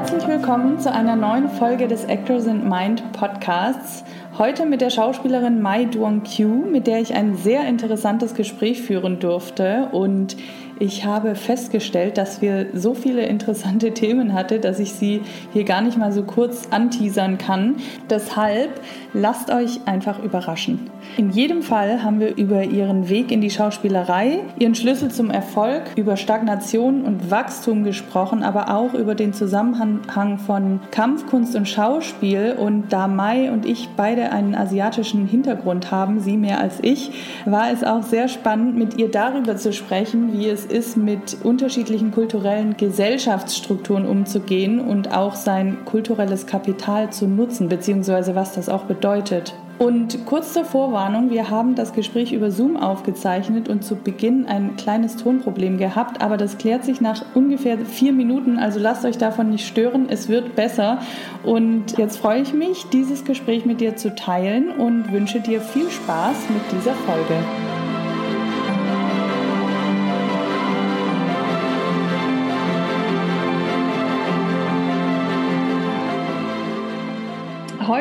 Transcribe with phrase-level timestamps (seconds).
[0.00, 4.02] Herzlich willkommen zu einer neuen Folge des Actors in Mind Podcasts.
[4.38, 9.20] Heute mit der Schauspielerin Mai Duong Q, mit der ich ein sehr interessantes Gespräch führen
[9.20, 9.90] durfte.
[9.92, 10.38] Und
[10.78, 15.20] ich habe festgestellt, dass wir so viele interessante Themen hatten, dass ich sie
[15.52, 17.76] hier gar nicht mal so kurz anteasern kann.
[18.08, 18.80] Deshalb
[19.12, 20.88] lasst euch einfach überraschen.
[21.16, 25.82] In jedem Fall haben wir über ihren Weg in die Schauspielerei, ihren Schlüssel zum Erfolg,
[25.96, 32.56] über Stagnation und Wachstum gesprochen, aber auch über den Zusammenhang von Kampfkunst und Schauspiel.
[32.58, 37.10] Und da Mai und ich beide einen asiatischen Hintergrund haben, sie mehr als ich,
[37.44, 42.12] war es auch sehr spannend, mit ihr darüber zu sprechen, wie es ist, mit unterschiedlichen
[42.12, 49.54] kulturellen Gesellschaftsstrukturen umzugehen und auch sein kulturelles Kapital zu nutzen, beziehungsweise was das auch bedeutet.
[49.82, 54.76] Und kurz zur Vorwarnung, wir haben das Gespräch über Zoom aufgezeichnet und zu Beginn ein
[54.76, 59.48] kleines Tonproblem gehabt, aber das klärt sich nach ungefähr vier Minuten, also lasst euch davon
[59.48, 60.98] nicht stören, es wird besser.
[61.44, 65.88] Und jetzt freue ich mich, dieses Gespräch mit dir zu teilen und wünsche dir viel
[65.88, 67.79] Spaß mit dieser Folge.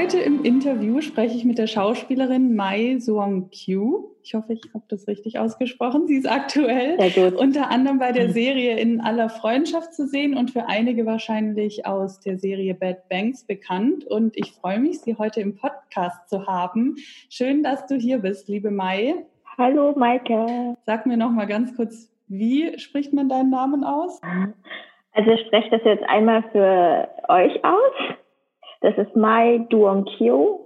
[0.10, 4.06] Heute im Interview spreche ich mit der Schauspielerin Mai Suong Kyu.
[4.24, 6.08] Ich hoffe, ich habe das richtig ausgesprochen.
[6.08, 6.98] Sie ist aktuell
[7.36, 12.20] unter anderem bei der Serie In aller Freundschaft zu sehen und für einige wahrscheinlich aus
[12.22, 14.04] der Serie Bad Banks bekannt.
[14.04, 16.96] Und ich freue mich, Sie heute im Podcast zu haben.
[17.30, 19.14] Schön, dass du hier bist, liebe Mai.
[19.60, 20.76] Hallo, Maike.
[20.88, 24.20] Sag mir noch mal ganz kurz, wie spricht man deinen Namen aus?
[25.14, 28.18] Also ich spreche das jetzt einmal für euch aus.
[28.82, 30.66] Das ist Mai Duong Kyo.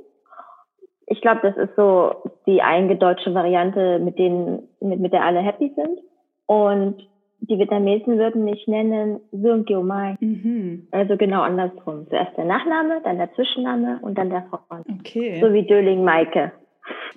[1.08, 5.74] Ich glaube, das ist so die eingedeutsche Variante, mit denen, mit, mit der alle happy
[5.76, 6.00] sind.
[6.46, 7.08] Und
[7.40, 10.16] die Vietnamesen würden mich nennen Suong Kyo Mai.
[10.20, 10.88] Mhm.
[10.92, 12.08] Also genau andersrum.
[12.10, 14.86] Zuerst der Nachname, dann der Zwischenname und dann der Vorname.
[15.00, 15.40] Okay.
[15.42, 16.54] So wie Döling Maike.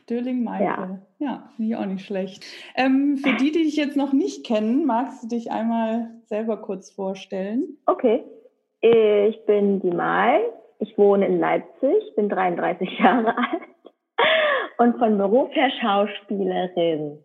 [0.08, 0.64] Döling Maike.
[0.64, 2.44] Ja, ja finde ich auch nicht schlecht.
[2.76, 6.90] Ähm, für die, die dich jetzt noch nicht kennen, magst du dich einmal selber kurz
[6.90, 7.76] vorstellen?
[7.86, 8.24] Okay.
[8.80, 10.40] Ich bin die Mai,
[10.78, 13.62] ich wohne in Leipzig, bin 33 Jahre alt
[14.78, 17.18] und von Beruf her Schauspielerin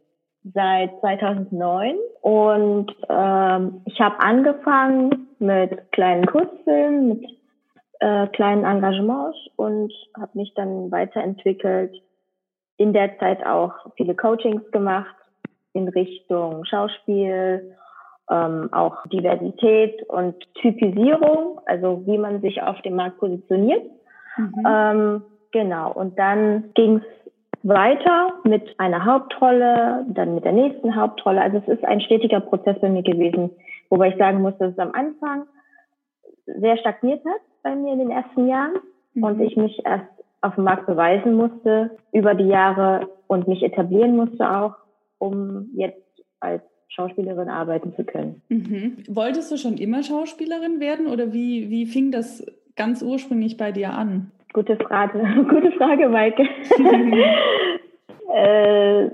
[0.54, 7.26] seit 2009 und ähm, ich habe angefangen mit kleinen Kurzfilmen, mit
[8.00, 11.96] äh, kleinen Engagements und habe mich dann weiterentwickelt.
[12.78, 15.16] In der Zeit auch viele Coachings gemacht
[15.74, 17.76] in Richtung Schauspiel
[18.32, 23.84] ähm, auch Diversität und Typisierung, also wie man sich auf dem Markt positioniert.
[24.38, 24.66] Mhm.
[24.66, 25.22] Ähm,
[25.52, 27.34] genau, und dann ging es
[27.64, 31.42] weiter mit einer Hauptrolle, dann mit der nächsten Hauptrolle.
[31.42, 33.52] Also es ist ein stetiger Prozess bei mir gewesen,
[33.90, 35.44] wobei ich sagen muss, dass es am Anfang
[36.46, 38.80] sehr stagniert hat bei mir in den ersten Jahren
[39.14, 39.24] mhm.
[39.24, 40.08] und ich mich erst
[40.42, 44.76] auf dem Markt beweisen musste über die Jahre und mich etablieren musste auch,
[45.20, 46.02] um jetzt
[46.40, 48.42] als Schauspielerin arbeiten zu können.
[48.50, 48.98] Mhm.
[49.08, 53.94] Wolltest du schon immer Schauspielerin werden oder wie, wie fing das ganz ursprünglich bei dir
[53.94, 54.32] an?
[54.54, 55.20] Gute Frage,
[55.50, 56.44] gute Frage, Maike.
[58.34, 59.06] äh,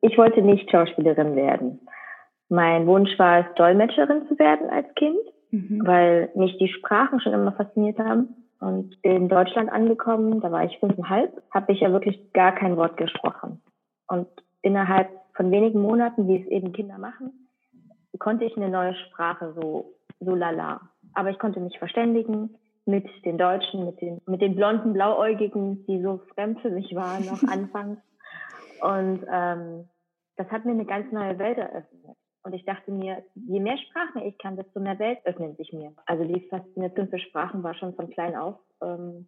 [0.00, 1.80] ich wollte nicht Schauspielerin werden.
[2.48, 5.18] Mein Wunsch war es, Dolmetscherin zu werden als Kind,
[5.50, 5.82] mhm.
[5.84, 8.28] weil mich die Sprachen schon immer fasziniert haben.
[8.60, 12.96] Und in Deutschland angekommen, da war ich fünfeinhalb, habe ich ja wirklich gar kein Wort
[12.96, 13.60] gesprochen.
[14.08, 14.28] Und
[14.62, 17.48] innerhalb von wenigen Monaten, wie es eben Kinder machen,
[18.18, 20.80] konnte ich eine neue Sprache so, so lala.
[21.14, 26.00] Aber ich konnte mich verständigen mit den Deutschen, mit den, mit den blonden Blauäugigen, die
[26.02, 27.98] so fremd für mich waren noch anfangs.
[28.80, 29.88] Und ähm,
[30.36, 32.16] das hat mir eine ganz neue Welt eröffnet.
[32.42, 35.92] Und ich dachte mir, je mehr Sprachen ich kann, desto mehr Welt öffnet sich mir.
[36.06, 39.26] Also die Faszination für Sprachen war schon von klein auf ähm,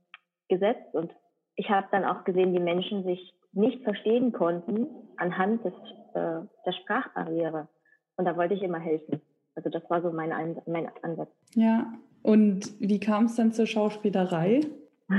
[0.48, 0.94] gesetzt.
[0.94, 1.12] Und
[1.56, 5.74] ich habe dann auch gesehen, wie Menschen sich nicht verstehen konnten anhand des,
[6.14, 7.68] äh, der Sprachbarriere.
[8.16, 9.20] Und da wollte ich immer helfen.
[9.54, 11.30] Also das war so mein, mein Ansatz.
[11.54, 14.60] Ja, und wie kam es dann zur Schauspielerei?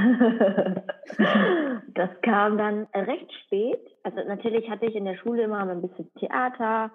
[1.94, 3.82] das kam dann recht spät.
[4.04, 6.92] Also natürlich hatte ich in der Schule immer ein bisschen Theater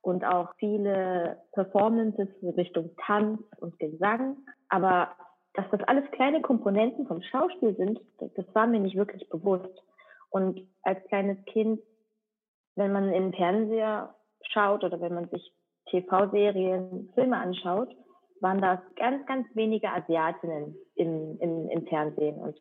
[0.00, 4.38] und auch viele Performances in Richtung Tanz und Gesang.
[4.68, 5.10] Aber
[5.54, 9.82] dass das alles kleine Komponenten vom Schauspiel sind, das war mir nicht wirklich bewusst.
[10.30, 11.80] Und als kleines Kind,
[12.76, 14.14] wenn man in den Fernseher
[14.52, 15.52] schaut oder wenn man sich
[15.90, 17.88] TV-Serien, Filme anschaut,
[18.40, 22.36] waren das ganz, ganz wenige Asiatinnen im, im, im Fernsehen.
[22.36, 22.56] Und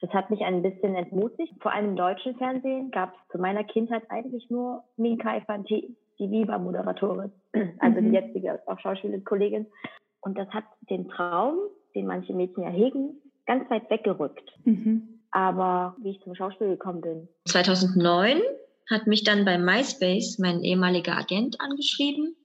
[0.00, 1.54] das hat mich ein bisschen entmutigt.
[1.62, 6.30] Vor allem im deutschen Fernsehen gab es zu meiner Kindheit eigentlich nur Minka Efanti, die
[6.30, 7.32] Viva-Moderatorin,
[7.78, 8.04] also mhm.
[8.04, 9.66] die jetzige auch Schauspielerin-Kollegin.
[10.20, 11.56] Und das hat den Traum
[11.94, 14.50] den manche Mädchen ja hegen, ganz weit weggerückt.
[14.64, 15.21] Mhm.
[15.32, 17.28] Aber wie ich zum Schauspiel gekommen bin.
[17.46, 18.40] 2009
[18.90, 22.36] hat mich dann bei MySpace mein ehemaliger Agent angeschrieben.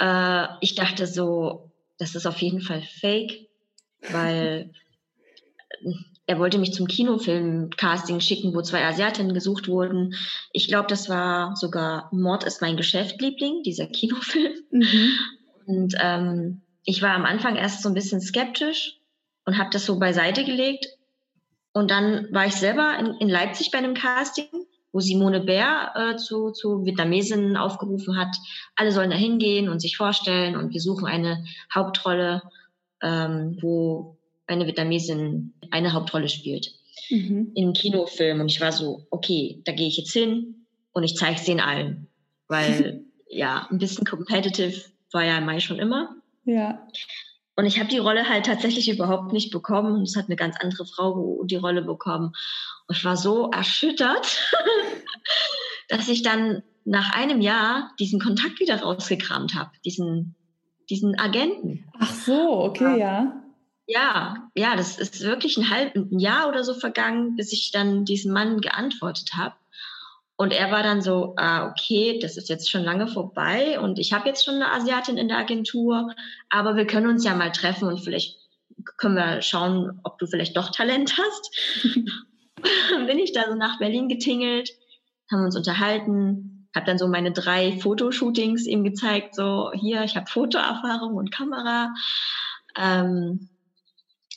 [0.00, 3.48] Äh, ich dachte so, das ist auf jeden Fall fake,
[4.10, 4.70] weil
[6.26, 10.14] er wollte mich zum Kinofilm-Casting schicken, wo zwei Asiatinnen gesucht wurden.
[10.52, 14.54] Ich glaube, das war sogar Mord ist mein Geschäft, Liebling, dieser Kinofilm.
[14.70, 15.10] Mhm.
[15.66, 18.98] Und ähm, ich war am Anfang erst so ein bisschen skeptisch
[19.44, 20.86] und habe das so beiseite gelegt.
[21.74, 24.46] Und dann war ich selber in, in Leipzig bei einem Casting,
[24.92, 28.34] wo Simone Bär äh, zu, zu Vietnamesinnen aufgerufen hat,
[28.76, 31.44] alle sollen da hingehen und sich vorstellen und wir suchen eine
[31.74, 32.42] Hauptrolle,
[33.02, 34.16] ähm, wo
[34.46, 36.72] eine Vietnamesin eine Hauptrolle spielt
[37.10, 37.50] mhm.
[37.56, 38.40] im Kinofilm.
[38.40, 41.60] Und ich war so, okay, da gehe ich jetzt hin und ich zeige es denen
[41.60, 42.06] allen.
[42.46, 44.80] Weil ja, ein bisschen competitive
[45.10, 46.14] war ja Mai schon immer.
[46.44, 46.86] Ja.
[47.56, 50.02] Und ich habe die Rolle halt tatsächlich überhaupt nicht bekommen.
[50.02, 52.32] Es hat eine ganz andere Frau die Rolle bekommen.
[52.88, 54.40] Und ich war so erschüttert,
[55.88, 60.34] dass ich dann nach einem Jahr diesen Kontakt wieder rausgekramt habe, diesen,
[60.90, 61.84] diesen Agenten.
[61.98, 63.40] Ach so, okay, ja.
[63.86, 68.32] Ja, ja, das ist wirklich ein halbes Jahr oder so vergangen, bis ich dann diesem
[68.32, 69.54] Mann geantwortet habe.
[70.36, 74.12] Und er war dann so, ah, okay, das ist jetzt schon lange vorbei und ich
[74.12, 76.12] habe jetzt schon eine Asiatin in der Agentur,
[76.50, 78.38] aber wir können uns ja mal treffen und vielleicht
[78.96, 81.84] können wir schauen, ob du vielleicht doch Talent hast.
[83.06, 84.70] bin ich da so nach Berlin getingelt,
[85.30, 90.26] haben uns unterhalten, habe dann so meine drei Fotoshootings ihm gezeigt, so hier, ich habe
[90.26, 91.94] Fotoerfahrung und Kamera.
[92.76, 93.48] Ähm,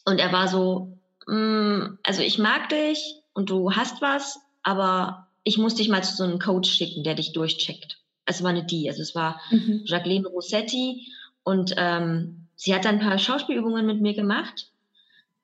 [0.05, 5.57] und er war so, mm, also ich mag dich und du hast was, aber ich
[5.57, 7.99] muss dich mal zu so einem Coach schicken, der dich durchcheckt.
[8.25, 9.83] Es war eine die, also es war mhm.
[9.85, 11.07] Jacqueline Rossetti
[11.43, 14.69] und ähm, sie hat dann ein paar Schauspielübungen mit mir gemacht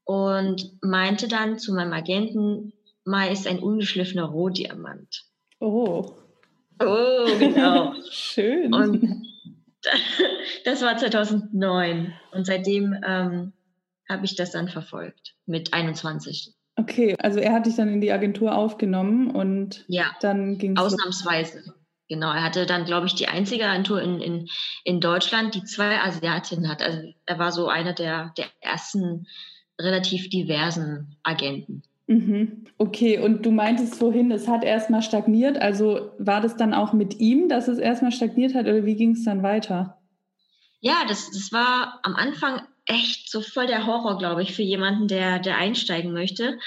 [0.03, 2.73] und meinte dann zu meinem Agenten,
[3.05, 5.23] Mai ist ein ungeschliffener Rohdiamant.
[5.61, 6.11] Oh.
[6.81, 7.93] Oh, genau.
[8.11, 8.73] Schön.
[8.73, 9.25] Und
[10.65, 13.53] das war 2009 und seitdem ähm,
[14.09, 16.53] habe ich das dann verfolgt mit 21.
[16.83, 20.83] Okay, also er hat dich dann in die Agentur aufgenommen und ja, dann ging es.
[20.83, 21.63] Ausnahmsweise.
[21.63, 21.71] So.
[22.09, 24.49] Genau, er hatte dann, glaube ich, die einzige Agentur in, in,
[24.83, 26.81] in Deutschland, die zwei Asiatinnen hat.
[26.81, 29.27] Also er war so einer der, der ersten
[29.79, 31.83] relativ diversen Agenten.
[32.07, 32.65] Mhm.
[32.77, 35.61] Okay, und du meintest vorhin, es hat erstmal stagniert.
[35.61, 39.11] Also war das dann auch mit ihm, dass es erstmal stagniert hat oder wie ging
[39.11, 39.97] es dann weiter?
[40.81, 45.07] Ja, das, das war am Anfang echt so voll der Horror, glaube ich, für jemanden,
[45.07, 46.59] der, der einsteigen möchte.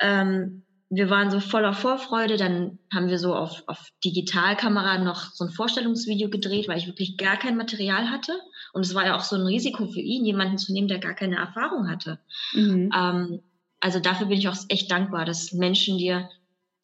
[0.00, 0.64] Ähm,
[0.94, 5.50] wir waren so voller Vorfreude, dann haben wir so auf, auf Digitalkamera noch so ein
[5.50, 8.32] Vorstellungsvideo gedreht, weil ich wirklich gar kein Material hatte.
[8.74, 11.14] Und es war ja auch so ein Risiko für ihn, jemanden zu nehmen, der gar
[11.14, 12.18] keine Erfahrung hatte.
[12.52, 12.90] Mhm.
[12.94, 13.42] Ähm,
[13.80, 16.28] also dafür bin ich auch echt dankbar, dass Menschen dir,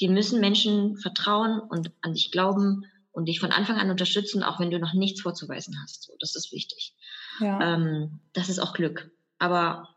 [0.01, 4.59] dir müssen Menschen vertrauen und an dich glauben und dich von Anfang an unterstützen, auch
[4.59, 6.05] wenn du noch nichts vorzuweisen hast.
[6.05, 6.95] So, das ist wichtig.
[7.41, 7.75] Ja.
[7.75, 9.11] Ähm, das ist auch Glück.
[9.39, 9.89] Aber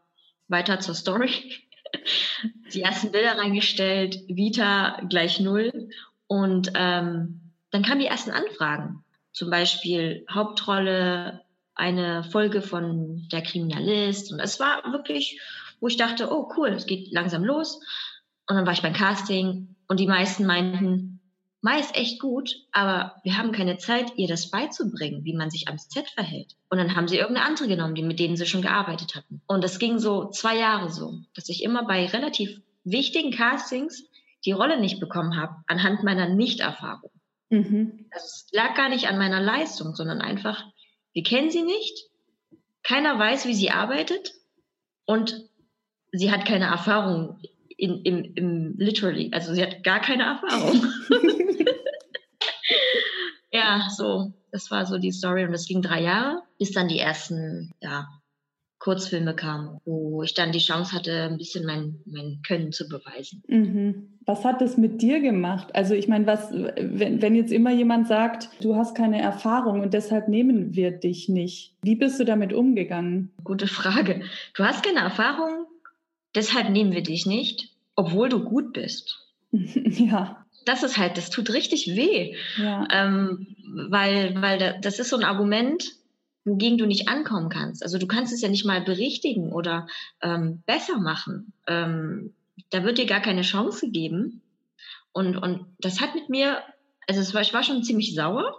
[0.47, 1.31] weiter zur Story.
[2.73, 5.89] Die ersten Bilder reingestellt, Vita gleich null.
[6.27, 9.03] Und ähm, dann kamen die ersten Anfragen.
[9.33, 11.41] Zum Beispiel Hauptrolle,
[11.75, 14.31] eine Folge von Der Kriminalist.
[14.31, 15.41] Und es war wirklich,
[15.79, 17.81] wo ich dachte, oh cool, es geht langsam los.
[18.47, 21.20] Und dann war ich beim Casting und die meisten meinten,
[21.63, 25.67] Mai ist echt gut, aber wir haben keine Zeit, ihr das beizubringen, wie man sich
[25.67, 26.55] am Set verhält.
[26.69, 29.41] Und dann haben sie irgendeine andere genommen, die, mit denen sie schon gearbeitet hatten.
[29.45, 34.03] Und das ging so zwei Jahre so, dass ich immer bei relativ wichtigen Castings
[34.43, 37.11] die Rolle nicht bekommen habe, anhand meiner Nichterfahrung.
[37.49, 38.07] Mhm.
[38.11, 40.65] Das lag gar nicht an meiner Leistung, sondern einfach,
[41.13, 42.07] wir kennen sie nicht,
[42.81, 44.33] keiner weiß, wie sie arbeitet
[45.05, 45.43] und
[46.11, 47.39] sie hat keine Erfahrung
[47.77, 50.85] in, im, im literally, also sie hat gar keine Erfahrung.
[53.71, 56.99] ja, so, das war so die Story und es ging drei Jahre, bis dann die
[56.99, 58.07] ersten, ja,
[58.79, 63.43] Kurzfilme kamen, wo ich dann die Chance hatte, ein bisschen mein, mein Können zu beweisen.
[63.47, 64.17] Mhm.
[64.25, 65.67] Was hat das mit dir gemacht?
[65.75, 69.93] Also ich meine, was, wenn, wenn jetzt immer jemand sagt, du hast keine Erfahrung und
[69.93, 73.31] deshalb nehmen wir dich nicht, wie bist du damit umgegangen?
[73.43, 74.23] Gute Frage.
[74.55, 75.67] Du hast keine Erfahrung,
[76.35, 79.27] deshalb nehmen wir dich nicht, obwohl du gut bist.
[79.51, 80.40] ja.
[80.65, 82.35] Das ist halt, das tut richtig weh.
[82.57, 82.87] Ja.
[82.91, 83.55] Ähm,
[83.89, 85.91] weil, weil das ist so ein Argument,
[86.43, 87.83] wogegen du nicht ankommen kannst.
[87.83, 89.87] Also du kannst es ja nicht mal berichtigen oder
[90.21, 91.53] ähm, besser machen.
[91.67, 92.33] Ähm,
[92.69, 94.41] da wird dir gar keine Chance gegeben.
[95.13, 96.61] Und, und das hat mit mir,
[97.07, 98.55] also es war, ich war schon ziemlich sauer,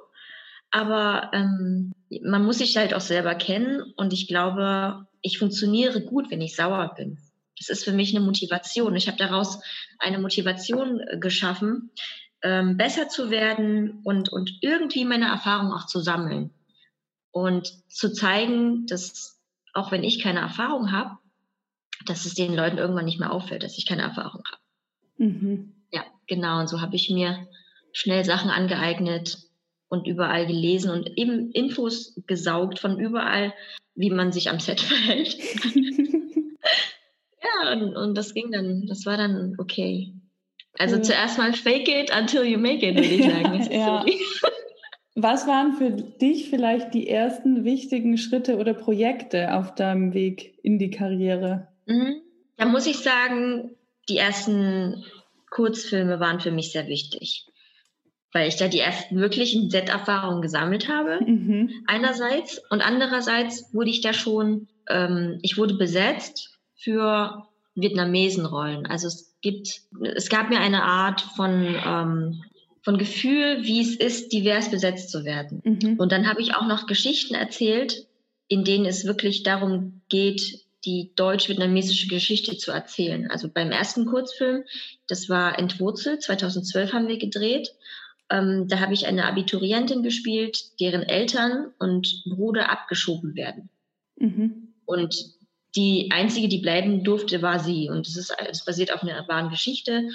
[0.71, 1.93] aber ähm,
[2.23, 6.57] man muss sich halt auch selber kennen und ich glaube, ich funktioniere gut, wenn ich
[6.57, 7.19] sauer bin.
[7.59, 8.97] Das ist für mich eine Motivation.
[8.97, 9.61] Ich habe daraus
[9.99, 11.91] eine Motivation äh, geschaffen,
[12.43, 16.51] ähm, besser zu werden und, und irgendwie meine Erfahrung auch zu sammeln
[17.31, 19.41] und zu zeigen, dass
[19.75, 21.19] auch wenn ich keine Erfahrung habe,
[22.07, 24.63] dass es den Leuten irgendwann nicht mehr auffällt, dass ich keine Erfahrung habe.
[25.19, 25.75] Mhm.
[25.91, 26.61] Ja, genau.
[26.61, 27.47] Und so habe ich mir
[27.93, 29.39] schnell Sachen angeeignet
[29.89, 33.55] und überall gelesen und eben Infos gesaugt von überall,
[33.95, 35.37] wie man sich am Set verhält.
[37.65, 40.13] ja, und, und, das ging dann, das war dann okay.
[40.79, 41.05] Also mhm.
[41.05, 43.73] zuerst mal fake it until you make it, würde ich sagen.
[43.73, 44.05] ja.
[45.15, 50.79] Was waren für dich vielleicht die ersten wichtigen Schritte oder Projekte auf deinem Weg in
[50.79, 51.69] die Karriere?
[51.87, 52.23] Mhm.
[52.57, 53.77] Da muss ich sagen,
[54.09, 55.05] die ersten
[55.51, 57.47] Kurzfilme waren für mich sehr wichtig,
[58.33, 61.21] weil ich da die ersten wirklichen Set-Erfahrungen gesammelt habe.
[61.25, 61.71] Mhm.
[61.87, 68.87] Einerseits und andererseits wurde ich da schon, ähm, ich wurde besetzt für Vietnamesenrollen.
[68.87, 69.83] Also es gibt,
[70.15, 72.43] es gab mir eine Art von ähm,
[72.83, 75.63] von Gefühl, wie es ist, divers besetzt zu werden.
[75.65, 75.95] Mhm.
[75.99, 78.07] Und dann habe ich auch noch Geschichten erzählt,
[78.49, 83.31] in denen es wirklich darum geht, die deutsch-vietnamesische Geschichte zu erzählen.
[83.31, 84.65] Also beim ersten Kurzfilm,
[85.07, 87.73] das war Entwurzelt, 2012 haben wir gedreht.
[88.31, 93.69] Ähm, da habe ich eine Abiturientin gespielt, deren Eltern und Bruder abgeschoben werden.
[94.17, 94.75] Mhm.
[94.85, 95.15] Und
[95.75, 97.89] die einzige, die bleiben durfte, war sie.
[97.89, 100.09] Und es ist, es basiert auf einer wahren Geschichte.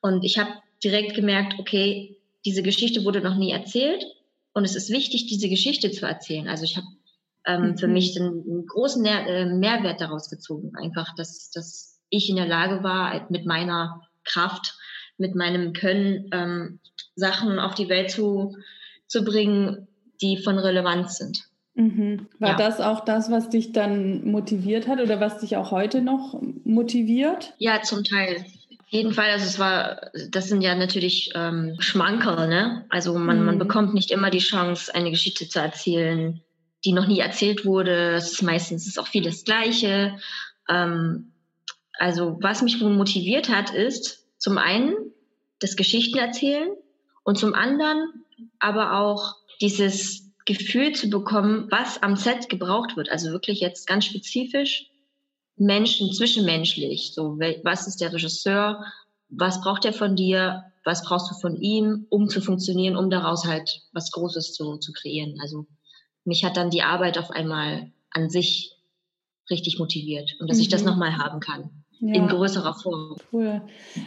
[0.00, 0.50] Und ich habe
[0.82, 4.04] direkt gemerkt, okay, diese Geschichte wurde noch nie erzählt
[4.52, 6.48] und es ist wichtig, diese Geschichte zu erzählen.
[6.48, 6.86] Also ich habe
[7.46, 7.78] ähm, mhm.
[7.78, 10.72] für mich einen, einen großen Mehr, äh, Mehrwert daraus gezogen.
[10.76, 14.76] Einfach, dass, dass ich in der Lage war, mit meiner Kraft,
[15.16, 16.80] mit meinem Können ähm,
[17.14, 18.56] Sachen auf die Welt zu,
[19.06, 19.88] zu bringen,
[20.20, 21.47] die von Relevanz sind.
[21.78, 22.26] Mhm.
[22.38, 22.56] War ja.
[22.56, 27.54] das auch das, was dich dann motiviert hat oder was dich auch heute noch motiviert?
[27.58, 28.44] Ja, zum Teil
[28.90, 32.86] jeden Fall, also es war, das sind ja natürlich ähm, Schmankerl, ne?
[32.88, 33.44] Also man, mhm.
[33.44, 36.40] man bekommt nicht immer die Chance, eine Geschichte zu erzählen,
[36.84, 38.14] die noch nie erzählt wurde.
[38.14, 40.18] Es ist meistens ist auch viel das Gleiche.
[40.70, 41.32] Ähm,
[41.98, 44.94] also was mich wohl motiviert hat, ist zum einen
[45.58, 46.70] das Geschichten erzählen
[47.24, 48.24] und zum anderen
[48.58, 53.10] aber auch dieses Gefühl zu bekommen, was am Set gebraucht wird.
[53.10, 54.90] Also wirklich jetzt ganz spezifisch
[55.56, 57.12] Menschen, zwischenmenschlich.
[57.12, 58.84] So, was ist der Regisseur?
[59.28, 60.64] Was braucht er von dir?
[60.84, 64.92] Was brauchst du von ihm, um zu funktionieren, um daraus halt was Großes zu, zu
[64.92, 65.38] kreieren?
[65.42, 65.66] Also,
[66.24, 68.72] mich hat dann die Arbeit auf einmal an sich
[69.50, 70.62] richtig motiviert und dass mhm.
[70.62, 70.88] ich das mhm.
[70.88, 71.70] nochmal haben kann.
[72.00, 72.14] Ja.
[72.14, 73.16] In größerer Form.
[73.32, 73.60] Cool.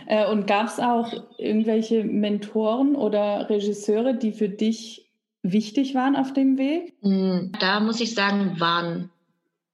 [0.07, 5.11] Äh, und gab es auch irgendwelche Mentoren oder Regisseure, die für dich
[5.43, 6.95] wichtig waren auf dem Weg?
[7.01, 9.10] Mm, da muss ich sagen, waren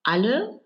[0.03, 0.59] alle.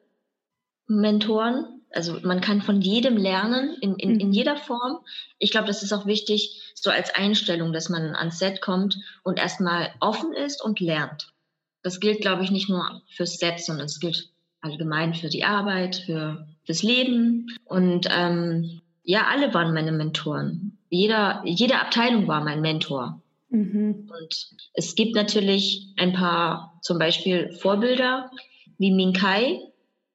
[0.87, 1.81] Mentoren.
[1.93, 4.33] Also man kann von jedem lernen, in, in, in mhm.
[4.33, 4.99] jeder Form.
[5.39, 9.39] Ich glaube, das ist auch wichtig, so als Einstellung, dass man ans Set kommt und
[9.39, 11.33] erstmal offen ist und lernt.
[11.81, 14.29] Das gilt, glaube ich, nicht nur fürs Set, sondern es gilt
[14.61, 17.47] allgemein für die Arbeit, für fürs Leben.
[17.65, 20.77] Und ähm, ja, alle waren meine Mentoren.
[20.89, 23.20] Jeder, jede Abteilung war mein Mentor.
[23.51, 24.09] Mhm.
[24.09, 28.31] Und es gibt natürlich ein paar zum Beispiel Vorbilder
[28.77, 29.59] wie Minkai,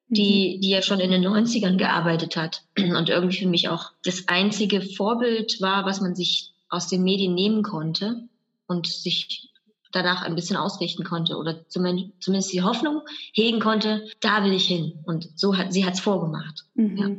[0.08, 0.60] die, mhm.
[0.60, 4.80] die ja schon in den 90ern gearbeitet hat und irgendwie für mich auch das einzige
[4.80, 8.28] Vorbild war, was man sich aus den Medien nehmen konnte
[8.66, 9.50] und sich
[9.92, 13.02] danach ein bisschen ausrichten konnte oder zumindest die Hoffnung
[13.32, 14.98] hegen konnte, da will ich hin.
[15.04, 16.64] Und so hat sie hat's vorgemacht.
[16.74, 16.96] Mhm.
[16.98, 17.10] Ja.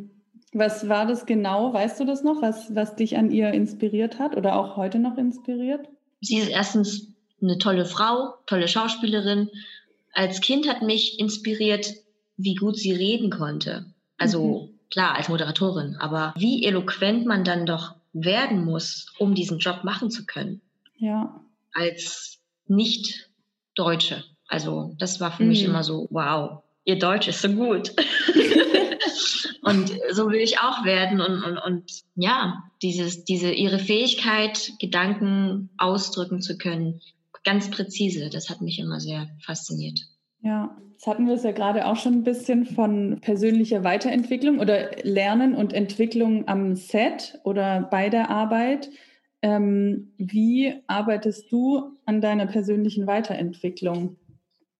[0.53, 1.73] Was war das genau?
[1.73, 5.17] Weißt du das noch, was, was dich an ihr inspiriert hat oder auch heute noch
[5.17, 5.87] inspiriert?
[6.27, 9.49] Sie ist erstens eine tolle Frau, tolle Schauspielerin.
[10.13, 11.93] Als Kind hat mich inspiriert
[12.37, 13.85] wie gut sie reden konnte.
[14.17, 14.79] Also mhm.
[14.89, 20.09] klar, als Moderatorin, aber wie eloquent man dann doch werden muss, um diesen Job machen
[20.09, 20.61] zu können.
[20.97, 21.41] Ja.
[21.73, 24.23] Als Nicht-Deutsche.
[24.47, 25.49] Also das war für mhm.
[25.49, 27.93] mich immer so, wow, ihr Deutsch ist so gut.
[29.61, 35.69] und so will ich auch werden und, und, und ja, dieses, diese, ihre Fähigkeit, Gedanken
[35.77, 37.01] ausdrücken zu können,
[37.43, 39.99] ganz präzise, das hat mich immer sehr fasziniert.
[40.41, 44.91] Ja, jetzt hatten wir es ja gerade auch schon ein bisschen von persönlicher Weiterentwicklung oder
[45.03, 48.89] Lernen und Entwicklung am Set oder bei der Arbeit.
[49.41, 54.15] Ähm, wie arbeitest du an deiner persönlichen Weiterentwicklung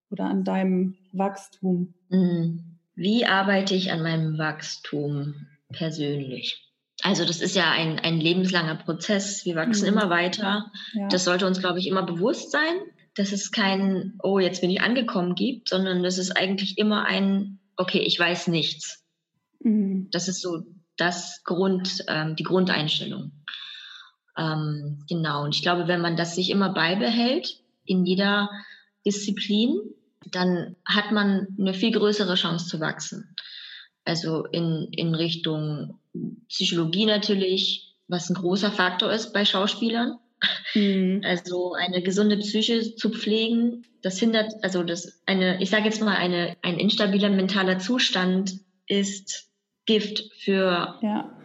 [0.09, 1.93] oder an deinem Wachstum?
[2.09, 2.77] Mhm.
[2.95, 6.63] Wie arbeite ich an meinem Wachstum persönlich?
[7.03, 9.45] Also das ist ja ein, ein lebenslanger Prozess.
[9.45, 9.97] Wir wachsen mhm.
[9.97, 10.71] immer weiter.
[10.93, 11.07] Ja.
[11.09, 12.77] Das sollte uns, glaube ich, immer bewusst sein
[13.17, 17.59] dass es kein, oh, jetzt bin ich angekommen gibt, sondern dass es eigentlich immer ein,
[17.75, 19.03] okay, ich weiß nichts.
[19.59, 20.09] Mhm.
[20.11, 20.63] Das ist so
[20.97, 23.31] das Grund, ähm, die Grundeinstellung.
[24.37, 25.43] Ähm, genau.
[25.43, 28.49] Und ich glaube, wenn man das sich immer beibehält, in jeder
[29.05, 29.79] Disziplin,
[30.25, 33.35] dann hat man eine viel größere Chance zu wachsen.
[34.05, 35.99] Also in, in Richtung
[36.47, 40.17] Psychologie natürlich, was ein großer Faktor ist bei Schauspielern.
[40.75, 41.21] Mhm.
[41.25, 46.15] Also eine gesunde Psyche zu pflegen, das hindert, also das eine, ich sage jetzt mal,
[46.15, 49.49] eine, ein instabiler mentaler Zustand ist
[49.85, 51.37] Gift für ja.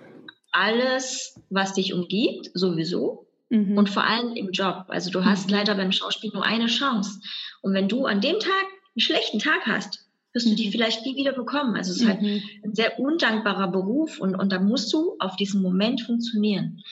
[0.50, 3.26] alles, was dich umgibt, sowieso.
[3.52, 3.76] Mhm.
[3.76, 4.86] Und vor allem im Job.
[4.88, 5.56] Also du hast mhm.
[5.56, 7.20] leider beim Schauspiel nur eine Chance.
[7.60, 10.72] Und wenn du an dem Tag einen schlechten Tag hast, wirst du die mhm.
[10.72, 11.76] vielleicht nie wieder bekommen.
[11.76, 12.42] Also es ist halt mhm.
[12.64, 16.82] ein sehr undankbarer Beruf und, und da musst du auf diesen Moment funktionieren.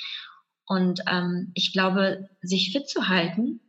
[0.67, 3.61] Und ähm, ich glaube, sich fit zu halten,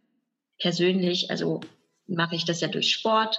[0.59, 1.61] persönlich, also
[2.07, 3.37] mache ich das ja durch Sport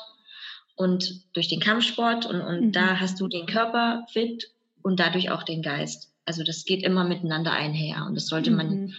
[0.76, 2.73] und durch den Kampfsport und, und mhm.
[2.73, 4.50] da hast du den Körper fit
[4.82, 6.11] und dadurch auch den Geist.
[6.25, 8.94] Also das geht immer miteinander einher und das sollte man, mhm.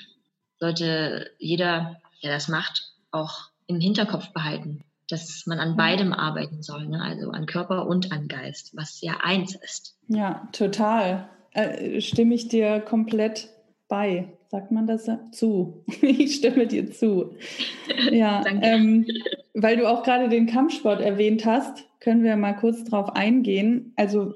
[0.63, 6.87] Sollte jeder, der das macht, auch im Hinterkopf behalten dass man an beidem arbeiten soll,
[6.87, 7.01] ne?
[7.01, 9.97] also an Körper und an Geist, was ja eins ist.
[10.07, 11.29] Ja, total.
[11.51, 13.49] Äh, stimme ich dir komplett
[13.87, 14.29] bei.
[14.47, 15.83] Sagt man das zu?
[16.01, 17.35] ich stimme dir zu.
[18.11, 19.05] Ja, ähm,
[19.53, 23.93] weil du auch gerade den Kampfsport erwähnt hast, können wir mal kurz drauf eingehen.
[23.97, 24.33] Also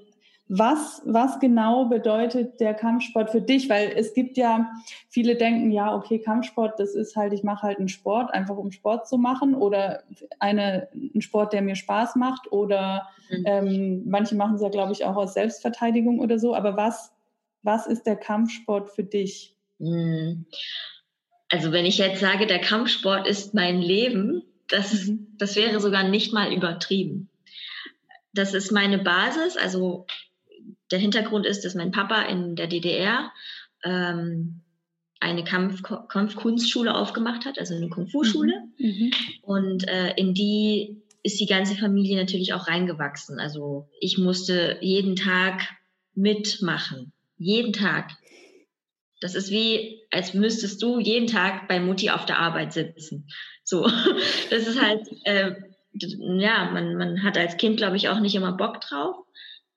[0.50, 3.70] was, was genau bedeutet der Kampfsport für dich?
[3.70, 4.72] Weil es gibt ja,
[5.10, 8.72] viele denken, ja, okay, Kampfsport, das ist halt, ich mache halt einen Sport, einfach um
[8.72, 10.04] Sport zu machen oder
[10.40, 13.44] eine, einen Sport, der mir Spaß macht oder mhm.
[13.46, 16.56] ähm, manche machen es ja, glaube ich, auch aus Selbstverteidigung oder so.
[16.56, 17.12] Aber was,
[17.64, 19.54] was ist der Kampfsport für dich?
[19.80, 20.46] Mhm.
[21.50, 25.28] Also wenn ich jetzt sage, der Kampfsport ist mein Leben, das, mhm.
[25.38, 27.30] das wäre sogar nicht mal übertrieben.
[28.34, 29.58] Das ist meine Basis.
[29.58, 30.06] Also
[30.92, 33.32] der Hintergrund ist, dass mein Papa in der DDR
[33.84, 34.62] ähm,
[35.20, 38.54] eine Kampf Kampfkunstschule aufgemacht hat, also eine Kung-Fu-Schule.
[38.78, 38.88] Mhm.
[38.88, 39.12] mhm.
[39.42, 43.40] Und äh, in die ist die ganze Familie natürlich auch reingewachsen.
[43.40, 45.62] Also ich musste jeden Tag
[46.14, 47.12] mitmachen.
[47.38, 48.12] Jeden Tag.
[49.20, 53.28] Das ist wie, als müsstest du jeden Tag bei Mutti auf der Arbeit sitzen.
[53.64, 53.84] So,
[54.50, 55.56] das ist halt, äh,
[55.92, 59.16] ja, man, man hat als Kind, glaube ich, auch nicht immer Bock drauf.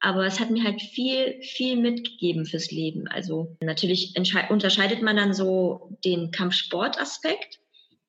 [0.00, 3.06] Aber es hat mir halt viel, viel mitgegeben fürs Leben.
[3.06, 4.14] Also natürlich
[4.48, 7.60] unterscheidet man dann so den Kampfsportaspekt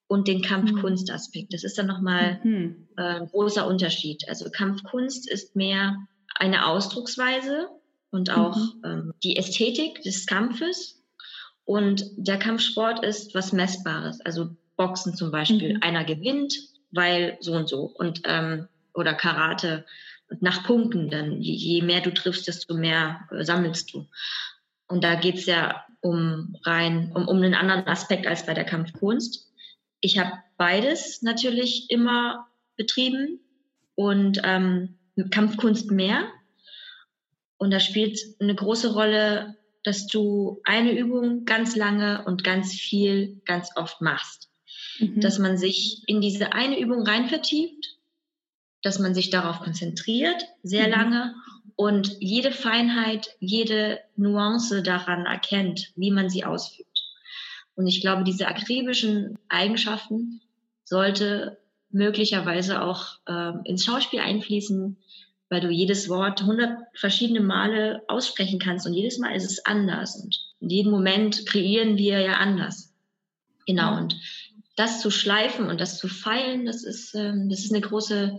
[0.08, 1.54] und den Kampfkunstaspekt.
[1.54, 2.88] Das ist dann nochmal mhm.
[2.97, 4.27] äh, ein großer Unterschied.
[4.30, 5.97] Also Kampfkunst ist mehr
[6.36, 7.67] eine Ausdrucksweise
[8.10, 8.82] und auch mhm.
[8.86, 11.01] ähm, die Ästhetik des Kampfes.
[11.65, 14.21] Und der Kampfsport ist was Messbares.
[14.21, 15.75] Also Boxen zum Beispiel.
[15.75, 15.82] Mhm.
[15.82, 16.56] Einer gewinnt,
[16.91, 17.84] weil so und so.
[17.84, 19.86] Und ähm, oder Karate
[20.39, 21.10] nach Punkten.
[21.10, 24.08] Dann je, mehr du triffst, desto mehr äh, sammelst du.
[24.88, 29.52] Und da geht's ja um rein, um, um einen anderen Aspekt als bei der Kampfkunst.
[30.00, 33.39] Ich habe beides natürlich immer betrieben
[33.96, 34.98] und ähm,
[35.30, 36.28] Kampfkunst mehr.
[37.58, 43.41] Und da spielt eine große Rolle, dass du eine Übung ganz lange und ganz viel,
[43.46, 44.50] ganz oft machst.
[45.00, 45.22] Mhm.
[45.22, 48.00] Dass man sich in diese eine Übung rein vertieft
[48.82, 50.94] dass man sich darauf konzentriert, sehr mhm.
[50.94, 51.36] lange
[51.76, 56.88] und jede Feinheit, jede Nuance daran erkennt, wie man sie ausführt.
[57.76, 60.41] Und ich glaube, diese akribischen Eigenschaften
[60.84, 61.58] sollte
[61.89, 64.98] möglicherweise auch äh, ins Schauspiel einfließen,
[65.50, 70.15] weil du jedes Wort hundert verschiedene Male aussprechen kannst und jedes Mal ist es anders
[70.15, 72.94] und in jedem Moment kreieren wir ja anders.
[73.65, 73.98] Genau.
[73.98, 74.15] Und
[74.76, 78.38] das zu schleifen und das zu feilen, das ist, ähm, das ist eine große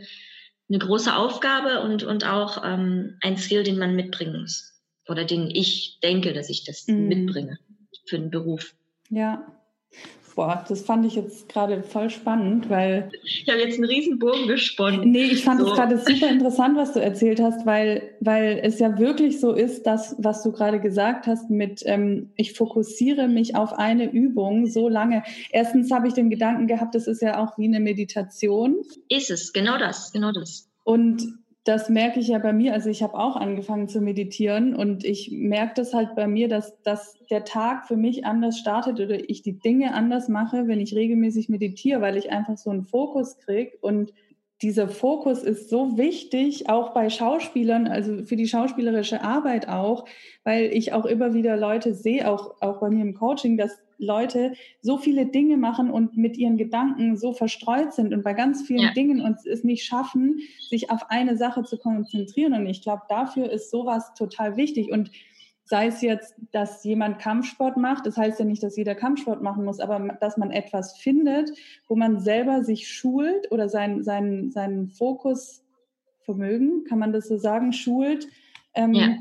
[0.72, 4.72] eine große Aufgabe und, und auch ähm, ein Skill, den man mitbringen muss.
[5.06, 7.08] Oder den ich denke, dass ich das mhm.
[7.08, 7.58] mitbringe
[8.06, 8.74] für den Beruf.
[9.10, 9.46] Ja.
[10.34, 13.10] Boah, das fand ich jetzt gerade voll spannend, weil.
[13.22, 15.10] Ich habe jetzt einen riesen Bogen gesponnen.
[15.10, 15.74] Nee, ich fand es so.
[15.74, 20.16] gerade super interessant, was du erzählt hast, weil, weil es ja wirklich so ist, dass,
[20.18, 25.22] was du gerade gesagt hast, mit ähm, ich fokussiere mich auf eine Übung so lange.
[25.50, 28.76] Erstens habe ich den Gedanken gehabt, das ist ja auch wie eine Meditation.
[29.08, 30.70] Ist es, genau das, genau das.
[30.84, 31.22] Und
[31.64, 32.72] das merke ich ja bei mir.
[32.72, 36.80] Also ich habe auch angefangen zu meditieren und ich merke das halt bei mir, dass,
[36.82, 40.94] dass der Tag für mich anders startet oder ich die Dinge anders mache, wenn ich
[40.94, 44.12] regelmäßig meditiere, weil ich einfach so einen Fokus kriege und
[44.62, 50.04] dieser Fokus ist so wichtig, auch bei Schauspielern, also für die schauspielerische Arbeit auch,
[50.44, 54.52] weil ich auch immer wieder Leute sehe, auch, auch bei mir im Coaching, dass Leute
[54.80, 58.82] so viele Dinge machen und mit ihren Gedanken so verstreut sind und bei ganz vielen
[58.82, 58.92] ja.
[58.92, 62.52] Dingen uns es nicht schaffen, sich auf eine Sache zu konzentrieren.
[62.54, 64.90] Und ich glaube, dafür ist sowas total wichtig.
[64.90, 65.10] Und
[65.64, 69.64] sei es jetzt, dass jemand Kampfsport macht, das heißt ja nicht, dass jeder Kampfsport machen
[69.64, 71.50] muss, aber dass man etwas findet,
[71.88, 77.72] wo man selber sich schult oder seinen sein, sein Fokusvermögen, kann man das so sagen,
[77.72, 78.26] schult,
[78.74, 79.16] ähm, ja.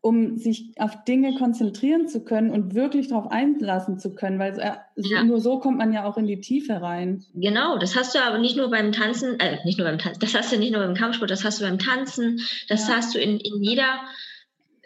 [0.00, 4.72] um sich auf Dinge konzentrieren zu können und wirklich darauf einlassen zu können, weil äh,
[4.96, 5.22] ja.
[5.22, 7.24] nur so kommt man ja auch in die Tiefe rein.
[7.32, 10.34] Genau, das hast du aber nicht nur beim Tanzen, äh, nicht nur beim Tanzen, das
[10.34, 12.96] hast du nicht nur beim Kampfsport, das hast du beim Tanzen, das ja.
[12.96, 14.00] hast du in, in jeder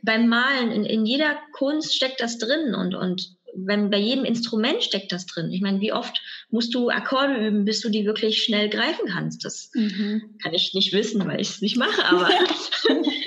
[0.02, 4.82] beim Malen, in, in jeder Kunst steckt das drin und, und wenn, bei jedem Instrument
[4.82, 5.50] steckt das drin.
[5.50, 9.44] Ich meine, wie oft musst du Akkorde üben, bis du die wirklich schnell greifen kannst?
[9.44, 10.38] Das mhm.
[10.42, 12.28] kann ich nicht wissen, weil ich es nicht mache, aber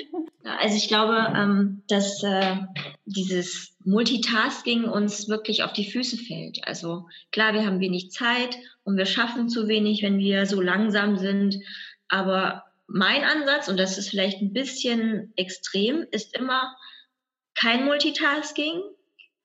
[0.44, 2.56] also ich glaube, ähm, dass äh,
[3.04, 6.66] dieses Multitasking uns wirklich auf die Füße fällt.
[6.66, 11.18] Also klar, wir haben wenig Zeit und wir schaffen zu wenig, wenn wir so langsam
[11.18, 11.58] sind,
[12.08, 16.76] aber mein Ansatz, und das ist vielleicht ein bisschen extrem, ist immer
[17.54, 18.80] kein Multitasking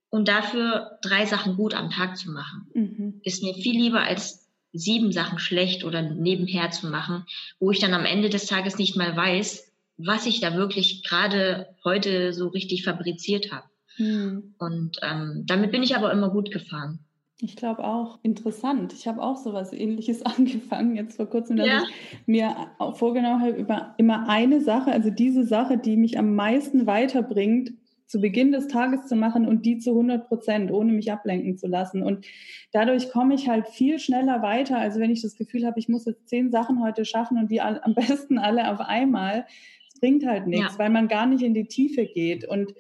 [0.10, 2.68] und dafür drei Sachen gut am Tag zu machen.
[2.74, 3.22] Mhm.
[3.24, 7.26] Ist mir viel lieber als sieben Sachen schlecht oder nebenher zu machen,
[7.60, 11.76] wo ich dann am Ende des Tages nicht mal weiß, was ich da wirklich gerade
[11.84, 13.68] heute so richtig fabriziert habe.
[13.98, 14.56] Mhm.
[14.58, 17.00] Und ähm, damit bin ich aber immer gut gefahren.
[17.40, 18.94] Ich glaube auch interessant.
[18.94, 21.84] Ich habe auch so was ähnliches angefangen jetzt vor kurzem, dass ja.
[21.84, 22.56] ich mir
[22.96, 27.74] vorgenommen habe, über immer eine Sache, also diese Sache, die mich am meisten weiterbringt,
[28.08, 31.68] zu Beginn des Tages zu machen und die zu 100 Prozent, ohne mich ablenken zu
[31.68, 32.02] lassen.
[32.02, 32.26] Und
[32.72, 36.06] dadurch komme ich halt viel schneller weiter, als wenn ich das Gefühl habe, ich muss
[36.06, 39.46] jetzt zehn Sachen heute schaffen und die am besten alle auf einmal.
[39.92, 40.80] Das bringt halt nichts, ja.
[40.80, 42.48] weil man gar nicht in die Tiefe geht.
[42.48, 42.74] Und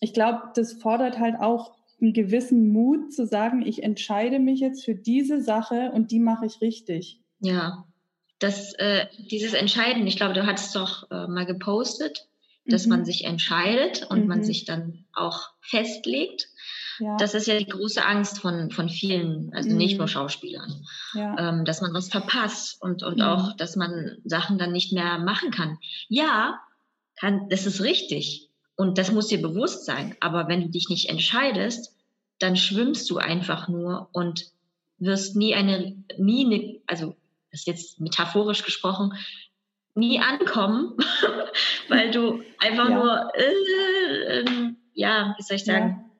[0.00, 4.84] ich glaube, das fordert halt auch einen gewissen Mut zu sagen, ich entscheide mich jetzt
[4.84, 7.20] für diese Sache und die mache ich richtig.
[7.40, 7.86] Ja,
[8.42, 12.26] das, äh, dieses Entscheiden, ich glaube, du hattest doch äh, mal gepostet,
[12.66, 12.90] dass mhm.
[12.90, 14.26] man sich entscheidet und mhm.
[14.26, 16.48] man sich dann auch festlegt.
[16.98, 17.16] Ja.
[17.16, 19.76] Das ist ja die große Angst von, von vielen, also mhm.
[19.76, 20.84] nicht nur Schauspielern,
[21.14, 21.36] ja.
[21.38, 23.22] ähm, dass man was verpasst und, und mhm.
[23.22, 25.78] auch, dass man Sachen dann nicht mehr machen kann.
[26.08, 26.60] Ja,
[27.16, 28.50] kann, das ist richtig.
[28.76, 30.16] Und das muss dir bewusst sein.
[30.20, 31.94] Aber wenn du dich nicht entscheidest,
[32.38, 34.50] dann schwimmst du einfach nur und
[34.98, 37.14] wirst nie eine, nie eine, also
[37.50, 39.12] das ist jetzt metaphorisch gesprochen,
[39.94, 40.96] nie ankommen,
[41.88, 42.94] weil du einfach ja.
[42.94, 46.11] nur, äh, äh, ja, wie soll ich sagen, ja.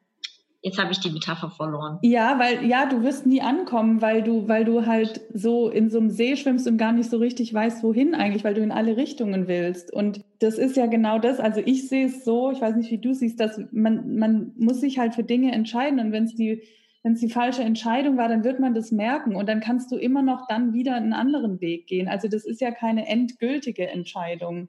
[0.65, 1.99] Jetzt habe ich die Metapher verloren.
[2.03, 5.99] Ja, weil ja, du wirst nie ankommen, weil du, weil du halt so in so
[5.99, 8.97] einem See schwimmst und gar nicht so richtig weißt, wohin eigentlich, weil du in alle
[8.97, 9.93] Richtungen willst.
[9.93, 11.41] Und das ist ja genau das.
[11.41, 14.81] Also ich sehe es so, ich weiß nicht, wie du siehst, dass man, man muss
[14.81, 16.63] sich halt für Dinge entscheiden und wenn es die
[17.03, 19.97] wenn es die falsche Entscheidung war, dann wird man das merken und dann kannst du
[19.97, 22.09] immer noch dann wieder einen anderen Weg gehen.
[22.09, 24.69] Also das ist ja keine endgültige Entscheidung.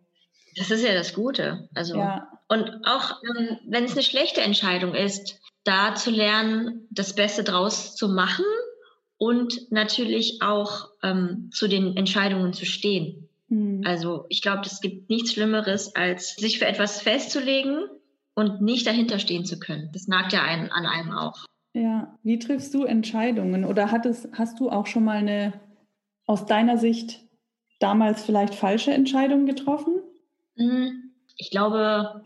[0.57, 1.69] Das ist ja das Gute.
[1.75, 2.27] Also ja.
[2.47, 7.95] und auch ähm, wenn es eine schlechte Entscheidung ist, da zu lernen, das Beste draus
[7.95, 8.45] zu machen
[9.17, 13.29] und natürlich auch ähm, zu den Entscheidungen zu stehen.
[13.47, 13.81] Mhm.
[13.85, 17.85] Also ich glaube, es gibt nichts Schlimmeres, als sich für etwas festzulegen
[18.35, 19.89] und nicht dahinter stehen zu können.
[19.93, 21.45] Das nagt ja einen, an einem auch.
[21.73, 23.65] Ja, wie triffst du Entscheidungen?
[23.65, 25.53] Oder hattest, hast du auch schon mal eine
[26.25, 27.21] aus deiner Sicht
[27.79, 30.01] damals vielleicht falsche Entscheidung getroffen?
[30.55, 32.23] Hm, ich glaube,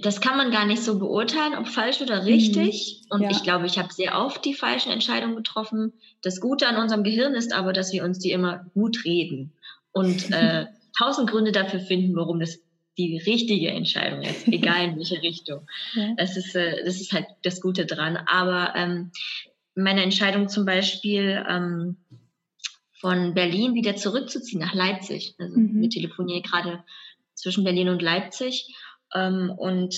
[0.00, 3.02] das kann man gar nicht so beurteilen, ob falsch oder richtig.
[3.04, 3.10] Mhm.
[3.10, 3.30] Und ja.
[3.30, 5.92] ich glaube, ich habe sehr oft die falschen Entscheidungen getroffen.
[6.22, 9.52] Das Gute an unserem Gehirn ist aber, dass wir uns die immer gut reden
[9.92, 12.58] und äh, tausend Gründe dafür finden, warum das
[12.96, 15.68] die richtige Entscheidung ist, egal in welche Richtung.
[15.94, 16.14] Ja.
[16.16, 18.16] Das, ist, äh, das ist halt das Gute dran.
[18.16, 19.10] Aber ähm,
[19.74, 21.98] meine Entscheidung zum Beispiel ähm,
[22.94, 25.34] von Berlin wieder zurückzuziehen nach Leipzig.
[25.38, 25.82] Also mhm.
[25.82, 26.82] wir telefonieren gerade
[27.34, 28.74] zwischen Berlin und Leipzig.
[29.14, 29.94] Ähm, und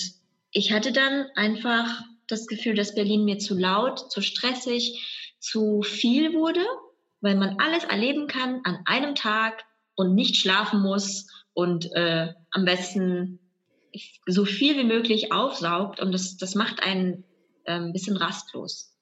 [0.51, 6.33] ich hatte dann einfach das Gefühl, dass Berlin mir zu laut, zu stressig, zu viel
[6.33, 6.65] wurde,
[7.21, 9.63] weil man alles erleben kann an einem Tag
[9.95, 13.39] und nicht schlafen muss und äh, am besten
[14.27, 17.23] so viel wie möglich aufsaugt und das, das macht einen
[17.65, 18.95] äh, ein bisschen rastlos.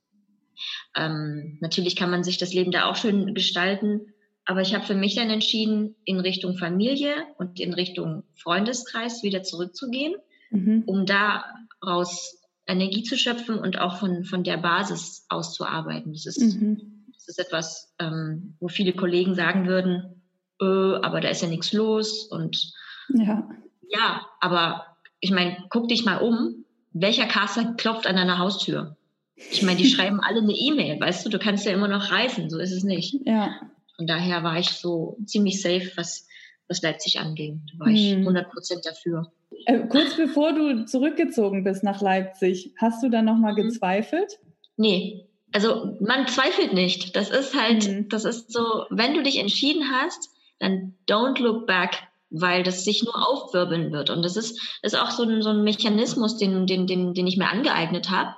[0.95, 4.13] Ähm, natürlich kann man sich das Leben da auch schön gestalten,
[4.47, 9.43] aber ich habe für mich dann entschieden, in Richtung Familie und in Richtung Freundeskreis wieder
[9.43, 10.15] zurückzugehen,
[10.51, 10.83] mhm.
[10.86, 16.13] um daraus Energie zu schöpfen und auch von, von der Basis auszuarbeiten.
[16.13, 17.03] Das ist, mhm.
[17.13, 20.23] das ist etwas, ähm, wo viele Kollegen sagen würden,
[20.62, 22.71] äh, aber da ist ja nichts los und
[23.10, 23.49] ja,
[23.89, 24.86] ja aber
[25.19, 28.95] ich meine, guck dich mal um, welcher Caster klopft an deiner Haustür?
[29.36, 32.49] Ich meine, die schreiben alle eine E-Mail, weißt du, du kannst ja immer noch reisen,
[32.49, 33.13] so ist es nicht.
[33.25, 33.51] Ja.
[33.97, 36.27] Von daher war ich so ziemlich safe, was,
[36.67, 37.62] was Leipzig anging.
[37.71, 38.51] Da war ich 100 hm.
[38.51, 39.31] Prozent dafür.
[39.65, 43.67] Äh, kurz bevor du zurückgezogen bist nach Leipzig, hast du dann nochmal mhm.
[43.67, 44.39] gezweifelt?
[44.75, 47.15] Nee, also man zweifelt nicht.
[47.15, 48.10] Das ist halt, mhm.
[48.10, 50.29] das ist so, wenn du dich entschieden hast,
[50.60, 54.10] dann don't look back, weil das sich nur aufwirbeln wird.
[54.10, 57.38] Und das ist, ist auch so ein, so ein Mechanismus, den, den, den, den ich
[57.38, 58.36] mir angeeignet habe,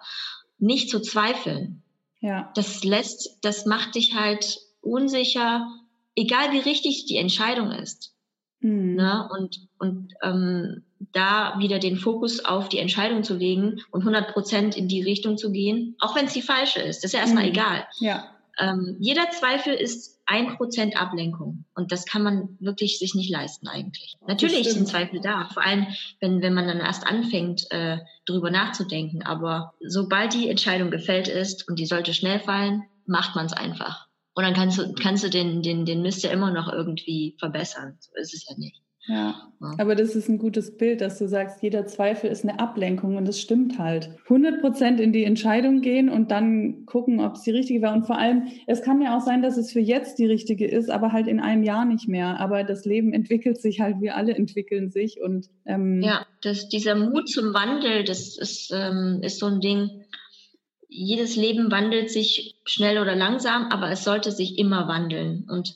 [0.60, 1.82] nicht zu zweifeln.
[2.22, 2.52] Ja.
[2.56, 5.68] Das lässt, das macht dich halt unsicher,
[6.15, 8.13] egal wie richtig die Entscheidung ist.
[8.62, 8.96] Mhm.
[8.96, 9.30] Ne?
[9.32, 14.76] Und, und ähm, da wieder den Fokus auf die Entscheidung zu legen und 100 Prozent
[14.76, 17.46] in die Richtung zu gehen, auch wenn es die falsche ist, das ist ja erstmal
[17.46, 17.52] mhm.
[17.52, 17.88] egal.
[18.00, 18.26] Ja.
[18.60, 23.68] Ähm, jeder Zweifel ist ein Prozent Ablenkung und das kann man wirklich sich nicht leisten
[23.68, 24.18] eigentlich.
[24.28, 25.88] Natürlich sind Zweifel da, vor allem
[26.20, 29.24] wenn, wenn man dann erst anfängt, äh, darüber nachzudenken.
[29.24, 34.09] Aber sobald die Entscheidung gefällt ist und die sollte schnell fallen, macht man es einfach.
[34.39, 37.97] Und dann kannst du, kannst du den, den, den Mist ja immer noch irgendwie verbessern.
[37.99, 38.82] So ist es ja nicht.
[39.06, 43.17] Ja, aber das ist ein gutes Bild, dass du sagst, jeder Zweifel ist eine Ablenkung
[43.17, 44.12] und das stimmt halt.
[44.25, 47.93] 100 Prozent in die Entscheidung gehen und dann gucken, ob es die richtige war.
[47.93, 50.89] Und vor allem, es kann ja auch sein, dass es für jetzt die richtige ist,
[50.89, 52.39] aber halt in einem Jahr nicht mehr.
[52.39, 56.95] Aber das Leben entwickelt sich halt, wir alle entwickeln sich und ähm, ja, das, dieser
[56.95, 59.99] Mut zum Wandel, das ist, ähm, ist so ein Ding.
[60.89, 65.75] Jedes Leben wandelt sich schnell oder langsam, aber es sollte sich immer wandeln und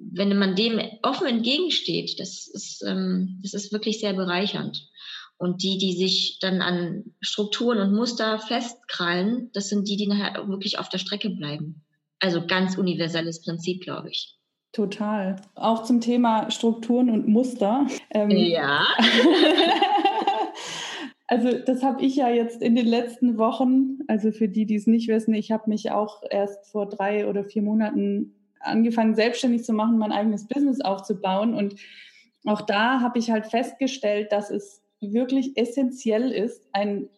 [0.00, 4.88] wenn man dem offen entgegensteht, das ist, ähm, das ist wirklich sehr bereichernd.
[5.38, 10.48] Und die, die sich dann an Strukturen und Muster festkrallen, das sind die, die nachher
[10.48, 11.84] wirklich auf der Strecke bleiben.
[12.18, 14.36] Also ganz universelles Prinzip, glaube ich.
[14.72, 15.36] Total.
[15.54, 17.86] Auch zum Thema Strukturen und Muster.
[18.10, 18.84] Ähm, ja.
[21.28, 24.86] also das habe ich ja jetzt in den letzten Wochen, also für die, die es
[24.86, 29.74] nicht wissen, ich habe mich auch erst vor drei oder vier Monaten angefangen, selbstständig zu
[29.74, 31.54] machen, mein eigenes Business aufzubauen.
[31.54, 31.76] Und
[32.46, 37.10] auch da habe ich halt festgestellt, dass es wirklich essentiell ist, ein,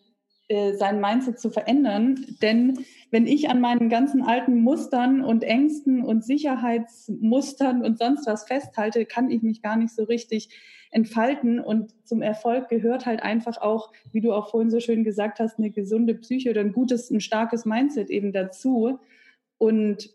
[0.49, 2.37] äh, sein Mindset zu verändern.
[2.43, 8.45] Denn wenn ich an meinen ganzen alten Mustern und Ängsten und Sicherheitsmustern und sonst was
[8.45, 10.49] festhalte, kann ich mich gar nicht so richtig
[10.91, 11.61] entfalten.
[11.61, 15.59] Und zum Erfolg gehört halt einfach auch, wie du auch vorhin so schön gesagt hast,
[15.59, 18.99] eine gesunde Psyche oder ein gutes, ein starkes Mindset eben dazu.
[19.59, 20.11] Und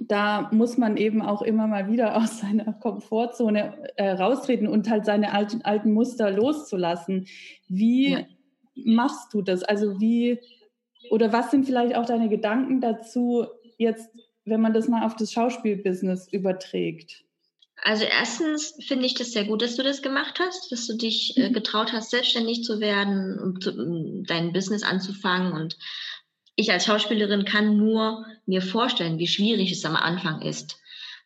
[0.00, 5.04] da muss man eben auch immer mal wieder aus seiner Komfortzone äh, raustreten und halt
[5.04, 7.26] seine alten, alten Muster loszulassen.
[7.68, 8.26] Wie ja.
[8.74, 9.62] machst du das?
[9.62, 10.40] Also wie,
[11.10, 13.46] oder was sind vielleicht auch deine Gedanken dazu
[13.78, 14.10] jetzt,
[14.44, 17.23] wenn man das mal auf das Schauspielbusiness überträgt?
[17.86, 21.36] Also erstens finde ich das sehr gut, dass du das gemacht hast, dass du dich
[21.36, 21.52] äh, mhm.
[21.52, 25.76] getraut hast, selbstständig zu werden und um, dein Business anzufangen und
[26.56, 30.78] ich als Schauspielerin kann nur mir vorstellen, wie schwierig es am Anfang ist,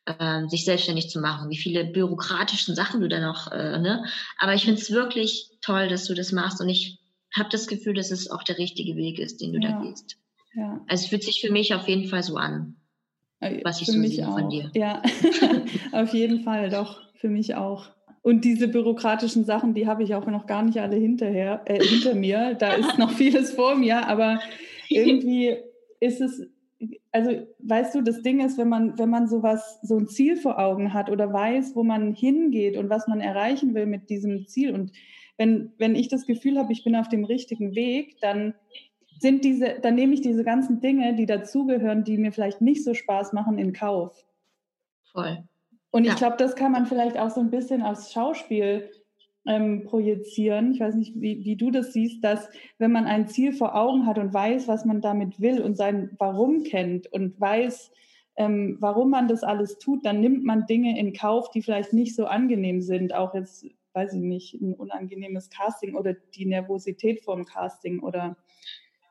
[0.06, 4.04] äh, sich selbstständig zu machen, wie viele bürokratischen Sachen du da noch, äh, ne?
[4.38, 6.98] Aber ich finde es wirklich toll, dass du das machst und ich
[7.36, 9.70] habe das Gefühl, dass es auch der richtige Weg ist, den du ja.
[9.70, 10.16] da gehst.
[10.54, 10.80] Ja.
[10.88, 12.74] Also es fühlt sich für mich auf jeden Fall so an,
[13.40, 14.38] was ich für so sehe auch.
[14.38, 14.70] von dir.
[14.74, 15.02] Ja,
[15.92, 17.90] auf jeden Fall, doch, für mich auch.
[18.22, 22.14] Und diese bürokratischen Sachen, die habe ich auch noch gar nicht alle hinterher, äh, hinter
[22.14, 22.54] mir.
[22.58, 24.40] Da ist noch vieles vor mir, aber
[24.88, 25.56] irgendwie
[26.00, 26.42] ist es,
[27.12, 30.58] also weißt du, das Ding ist, wenn man, wenn man sowas, so ein Ziel vor
[30.58, 34.74] Augen hat oder weiß, wo man hingeht und was man erreichen will mit diesem Ziel
[34.74, 34.92] und
[35.38, 38.54] wenn, wenn ich das Gefühl habe, ich bin auf dem richtigen Weg, dann
[39.18, 42.94] sind diese, dann nehme ich diese ganzen Dinge, die dazugehören, die mir vielleicht nicht so
[42.94, 44.24] Spaß machen, in Kauf.
[45.12, 45.44] Voll.
[45.90, 46.12] Und ja.
[46.12, 48.90] ich glaube, das kann man vielleicht auch so ein bisschen aufs Schauspiel
[49.46, 50.72] ähm, projizieren.
[50.72, 54.06] Ich weiß nicht, wie, wie du das siehst, dass wenn man ein Ziel vor Augen
[54.06, 57.90] hat und weiß, was man damit will und sein Warum kennt und weiß,
[58.36, 62.14] ähm, warum man das alles tut, dann nimmt man Dinge in Kauf, die vielleicht nicht
[62.14, 63.14] so angenehm sind.
[63.14, 68.36] Auch jetzt, weiß ich nicht, ein unangenehmes Casting oder die Nervosität vor dem Casting oder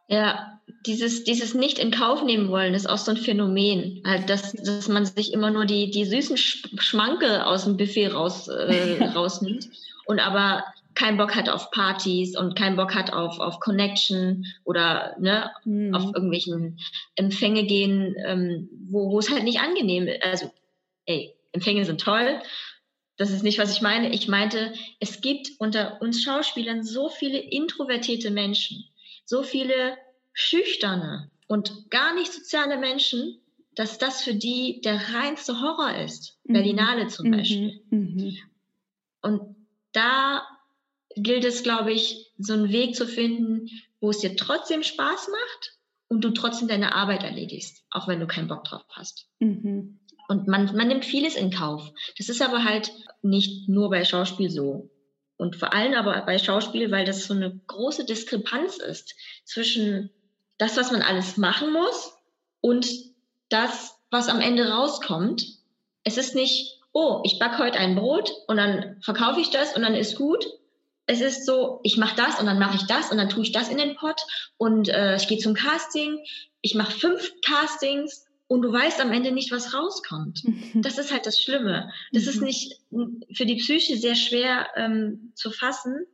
[0.08, 4.02] ja, dieses, dieses nicht in Kauf nehmen wollen ist auch so ein Phänomen.
[4.06, 8.48] Halt, dass, dass man sich immer nur die, die süßen Schmanke aus dem Buffet raus,
[8.48, 9.70] äh, rausnimmt
[10.06, 10.63] und aber
[10.98, 15.93] keinen Bock hat auf Partys und keinen Bock hat auf, auf Connection oder ne, mhm.
[15.93, 16.80] auf irgendwelchen
[17.15, 20.24] Empfänge gehen, ähm, wo, wo es halt nicht angenehm ist.
[20.24, 20.52] Also,
[21.06, 22.41] ey, Empfänge sind toll.
[23.17, 24.12] Das ist nicht, was ich meine.
[24.12, 28.86] Ich meinte, es gibt unter uns Schauspielern so viele introvertierte Menschen,
[29.27, 29.97] so viele
[30.33, 33.39] schüchterne und gar nicht soziale Menschen,
[33.75, 36.39] dass das für die der reinste Horror ist.
[36.45, 36.53] Mhm.
[36.53, 37.31] Berlinale zum mhm.
[37.31, 37.81] Beispiel.
[37.91, 38.37] Mhm.
[39.21, 39.55] Und
[39.91, 40.47] da
[41.15, 43.67] gilt es, glaube ich, so einen Weg zu finden,
[43.99, 48.27] wo es dir trotzdem Spaß macht und du trotzdem deine Arbeit erledigst, auch wenn du
[48.27, 49.27] keinen Bock drauf hast.
[49.39, 49.99] Mhm.
[50.29, 51.91] Und man, man nimmt vieles in Kauf.
[52.17, 54.89] Das ist aber halt nicht nur bei Schauspiel so.
[55.38, 60.10] Und vor allem aber bei Schauspiel, weil das so eine große Diskrepanz ist zwischen
[60.58, 62.13] das, was man alles machen muss
[62.62, 62.88] und
[63.50, 65.45] das, was am Ende rauskommt.
[66.04, 69.84] Es ist nicht, oh, ich backe heute ein Brot und dann verkaufe ich das und
[69.84, 70.45] dann ist gut.
[71.06, 73.52] Es ist so, ich mache das und dann mache ich das und dann tue ich
[73.52, 74.21] das in den Pott
[74.58, 76.19] und äh, ich gehe zum Casting.
[76.62, 80.43] Ich mache fünf Castings und du weißt am Ende nicht, was rauskommt.
[80.43, 80.81] Mhm.
[80.81, 81.91] Das ist halt das Schlimme.
[82.12, 82.29] Das mhm.
[82.29, 82.79] ist nicht
[83.33, 86.05] für die Psyche sehr schwer ähm, zu fassen,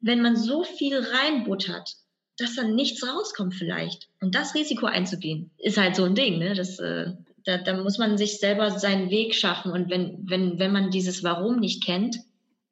[0.00, 1.96] wenn man so viel reinbuttert,
[2.38, 4.08] dass dann nichts rauskommt vielleicht.
[4.20, 6.38] Und das Risiko einzugehen, ist halt so ein Ding.
[6.38, 6.54] Ne?
[6.54, 7.12] Das, äh,
[7.44, 9.72] da, da muss man sich selber seinen Weg schaffen.
[9.72, 12.16] Und wenn, wenn, wenn man dieses Warum nicht kennt,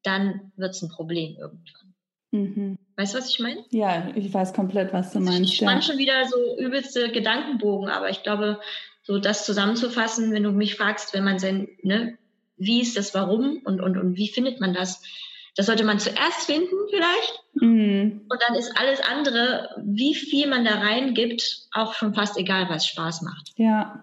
[0.03, 1.86] dann wird es ein Problem irgendwann.
[2.31, 2.79] Mhm.
[2.97, 3.65] Weißt du, was ich meine?
[3.71, 5.51] Ja, ich weiß komplett, was du meinst.
[5.51, 5.83] Ich spann ja.
[5.83, 8.61] schon wieder so übelste Gedankenbogen, aber ich glaube,
[9.03, 12.19] so das zusammenzufassen, wenn du mich fragst, wenn man sein, ne,
[12.57, 15.03] wie ist das Warum und, und, und wie findet man das?
[15.57, 17.43] Das sollte man zuerst finden vielleicht.
[17.55, 18.21] Mhm.
[18.29, 22.87] Und dann ist alles andere, wie viel man da reingibt, auch schon fast egal, was
[22.87, 23.53] Spaß macht.
[23.57, 24.03] Ja.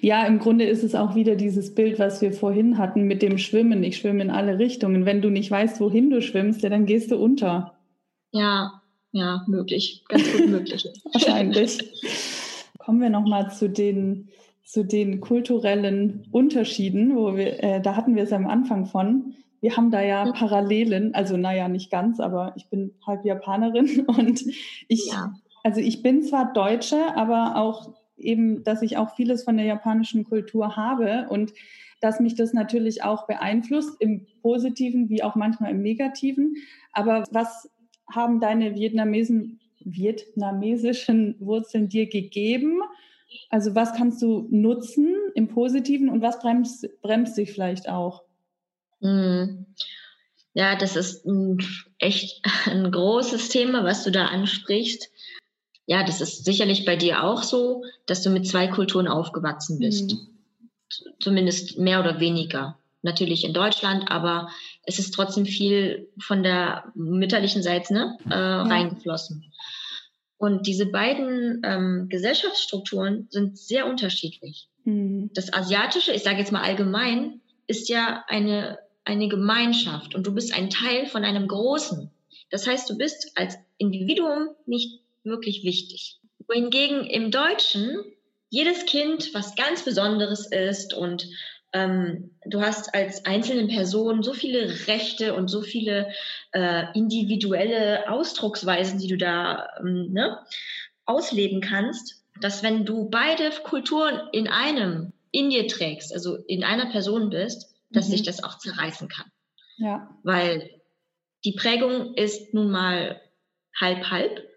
[0.00, 3.38] Ja, im Grunde ist es auch wieder dieses Bild, was wir vorhin hatten mit dem
[3.38, 3.82] Schwimmen.
[3.82, 5.06] Ich schwimme in alle Richtungen.
[5.06, 7.74] Wenn du nicht weißt, wohin du schwimmst, ja, dann gehst du unter.
[8.30, 10.04] Ja, ja, möglich.
[10.08, 10.86] Ganz gut möglich.
[11.12, 11.78] Wahrscheinlich.
[12.78, 14.28] Kommen wir nochmal zu den,
[14.64, 19.34] zu den kulturellen Unterschieden, wo wir, äh, da hatten wir es am Anfang von.
[19.64, 24.44] Wir haben da ja Parallelen, also naja, nicht ganz, aber ich bin halb Japanerin und
[24.88, 25.32] ich, ja.
[25.62, 30.24] also ich bin zwar Deutsche, aber auch eben, dass ich auch vieles von der japanischen
[30.24, 31.54] Kultur habe und
[32.02, 36.56] dass mich das natürlich auch beeinflusst, im Positiven wie auch manchmal im Negativen.
[36.92, 37.70] Aber was
[38.12, 42.82] haben deine Vietnamesen, vietnamesischen Wurzeln dir gegeben?
[43.48, 48.24] Also was kannst du nutzen im Positiven und was bremst, bremst dich vielleicht auch?
[49.04, 49.66] Hm.
[50.54, 51.58] Ja, das ist ein,
[51.98, 55.10] echt ein großes Thema, was du da ansprichst.
[55.86, 60.12] Ja, das ist sicherlich bei dir auch so, dass du mit zwei Kulturen aufgewachsen bist.
[60.12, 60.28] Mhm.
[61.20, 64.48] Zumindest mehr oder weniger natürlich in Deutschland, aber
[64.84, 68.62] es ist trotzdem viel von der mütterlichen Seite ne, äh, ja.
[68.62, 69.52] reingeflossen.
[70.38, 74.68] Und diese beiden ähm, Gesellschaftsstrukturen sind sehr unterschiedlich.
[74.84, 75.30] Mhm.
[75.34, 80.54] Das Asiatische, ich sage jetzt mal allgemein, ist ja eine, eine Gemeinschaft und du bist
[80.54, 82.10] ein Teil von einem Großen.
[82.50, 86.20] Das heißt, du bist als Individuum nicht wirklich wichtig.
[86.46, 88.04] Wohingegen im Deutschen
[88.50, 91.28] jedes Kind was ganz Besonderes ist und
[91.72, 96.12] ähm, du hast als einzelne Person so viele Rechte und so viele
[96.52, 100.38] äh, individuelle Ausdrucksweisen, die du da ähm, ne,
[101.04, 106.86] ausleben kannst, dass wenn du beide Kulturen in einem in dir trägst, also in einer
[106.86, 108.12] Person bist, dass mhm.
[108.12, 109.30] sich das auch zerreißen kann.
[109.76, 110.16] Ja.
[110.22, 110.70] Weil
[111.44, 113.20] die Prägung ist nun mal
[113.78, 114.48] halb halb.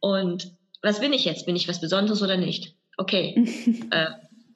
[0.00, 1.46] Und was bin ich jetzt?
[1.46, 2.76] Bin ich was Besonderes oder nicht?
[2.96, 3.44] Okay,
[3.90, 4.10] äh,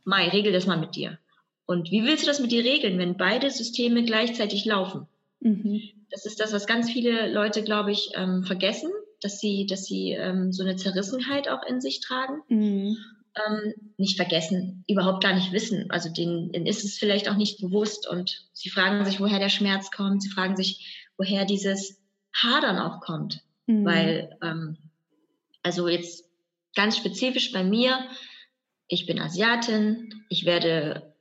[0.04, 1.18] Mai, regel das mal mit dir.
[1.66, 5.06] Und wie willst du das mit dir regeln, wenn beide Systeme gleichzeitig laufen?
[5.40, 5.82] Mhm.
[6.10, 10.12] Das ist das, was ganz viele Leute, glaube ich, ähm, vergessen, dass sie, dass sie
[10.12, 12.42] ähm, so eine Zerrissenheit auch in sich tragen.
[12.48, 12.96] Mhm.
[13.46, 15.90] Ähm, nicht vergessen, überhaupt gar nicht wissen.
[15.90, 19.48] Also denen, denen ist es vielleicht auch nicht bewusst und sie fragen sich, woher der
[19.48, 20.22] Schmerz kommt.
[20.22, 22.00] Sie fragen sich, woher dieses
[22.34, 23.42] Hadern auch kommt.
[23.66, 23.84] Mhm.
[23.84, 24.78] Weil, ähm,
[25.62, 26.24] also jetzt
[26.74, 27.98] ganz spezifisch bei mir,
[28.86, 31.14] ich bin Asiatin, ich werde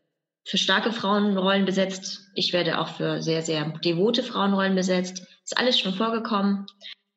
[0.46, 2.30] für starke Frauenrollen besetzt.
[2.34, 5.28] Ich werde auch für sehr, sehr devote Frauenrollen besetzt.
[5.44, 6.68] Ist alles schon vorgekommen.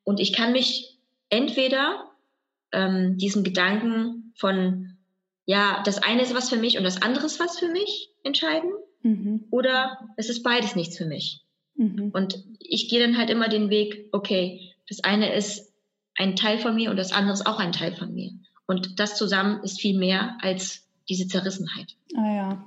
[0.02, 2.10] Und ich kann mich entweder
[2.72, 4.96] ähm, diesen Gedanken von,
[5.46, 8.70] ja, das eine ist was für mich und das andere ist was für mich entscheiden.
[9.02, 9.44] Mhm.
[9.50, 11.42] Oder es ist beides nichts für mich.
[11.74, 12.11] Mhm.
[12.12, 15.72] Und ich gehe dann halt immer den Weg, okay, das eine ist
[16.16, 18.32] ein Teil von mir und das andere ist auch ein Teil von mir.
[18.66, 21.97] Und das zusammen ist viel mehr als diese Zerrissenheit.
[22.14, 22.64] Ah ja.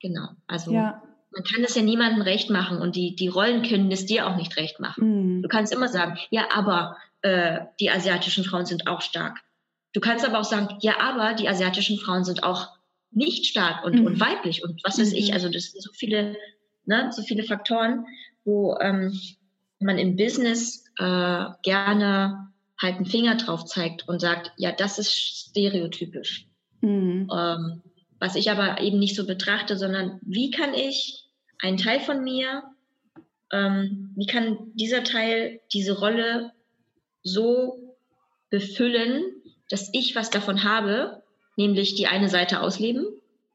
[0.00, 0.28] Genau.
[0.46, 1.02] Also ja.
[1.32, 4.36] man kann das ja niemandem recht machen und die, die Rollen können es dir auch
[4.36, 5.36] nicht recht machen.
[5.36, 5.42] Mhm.
[5.42, 9.38] Du kannst immer sagen, ja, aber äh, die asiatischen Frauen sind auch stark.
[9.94, 12.68] Du kannst aber auch sagen, ja, aber die asiatischen Frauen sind auch
[13.10, 14.06] nicht stark und, mhm.
[14.06, 15.16] und weiblich und was weiß mhm.
[15.16, 15.32] ich.
[15.32, 16.36] Also das sind so viele,
[16.84, 18.04] ne, so viele Faktoren,
[18.44, 19.18] wo ähm,
[19.78, 25.14] man im Business äh, gerne halt einen Finger drauf zeigt und sagt, ja, das ist
[25.14, 26.46] stereotypisch.
[26.82, 27.30] Mhm.
[27.34, 27.82] Ähm,
[28.18, 31.24] was ich aber eben nicht so betrachte, sondern wie kann ich
[31.58, 32.64] einen Teil von mir,
[33.50, 36.52] ähm, wie kann dieser Teil diese Rolle
[37.24, 37.96] so
[38.50, 39.24] befüllen,
[39.68, 41.22] dass ich was davon habe,
[41.56, 43.06] nämlich die eine Seite ausleben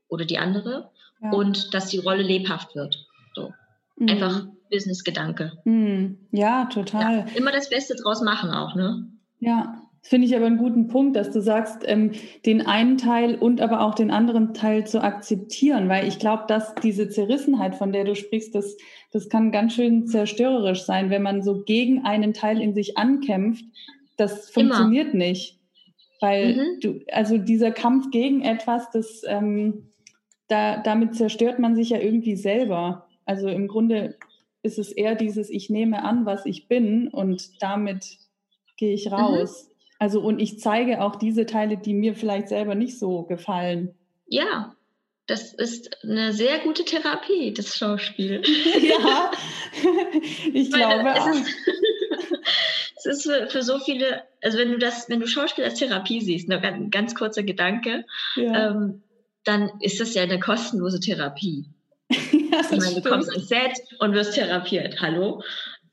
[0.10, 0.92] oder die andere
[1.22, 1.32] ja.
[1.32, 3.08] und dass die Rolle lebhaft wird.
[3.34, 3.54] So.
[3.96, 4.10] Mhm.
[4.10, 5.54] Einfach Business-Gedanke.
[5.64, 6.18] Mhm.
[6.32, 7.20] Ja, total.
[7.20, 9.08] Ja, immer das Beste draus machen auch, ne?
[9.40, 12.12] Ja, finde ich aber einen guten Punkt, dass du sagst, ähm,
[12.46, 16.74] den einen Teil und aber auch den anderen Teil zu akzeptieren, weil ich glaube, dass
[16.76, 18.78] diese Zerrissenheit, von der du sprichst, das,
[19.12, 23.66] das kann ganz schön zerstörerisch sein, wenn man so gegen einen Teil in sich ankämpft.
[24.18, 25.26] Das funktioniert Immer.
[25.26, 25.60] nicht.
[26.22, 26.80] Weil mhm.
[26.82, 29.90] du, also dieser Kampf gegen etwas, das, ähm,
[30.48, 33.08] da, damit zerstört man sich ja irgendwie selber.
[33.26, 34.16] Also im Grunde
[34.64, 38.18] ist es eher dieses, ich nehme an, was ich bin und damit
[38.78, 39.14] gehe ich mhm.
[39.14, 39.66] raus.
[39.66, 39.70] Mhm.
[40.00, 43.94] Also und ich zeige auch diese Teile, die mir vielleicht selber nicht so gefallen.
[44.28, 44.74] Ja,
[45.28, 48.42] das ist eine sehr gute Therapie, das Schauspiel.
[48.82, 49.32] ja,
[50.54, 51.28] ich glaube es auch.
[51.30, 51.48] Ist,
[52.98, 56.22] es ist für, für, so viele, also wenn du das, wenn du Schauspiel als Therapie
[56.22, 58.72] siehst, ein ganz, ganz kurzer Gedanke, ja.
[58.72, 59.04] ähm,
[59.44, 61.66] dann ist das ja eine kostenlose Therapie.
[62.10, 65.00] ja, ich meine, du kommst ans Set und wirst therapiert.
[65.02, 65.44] Hallo?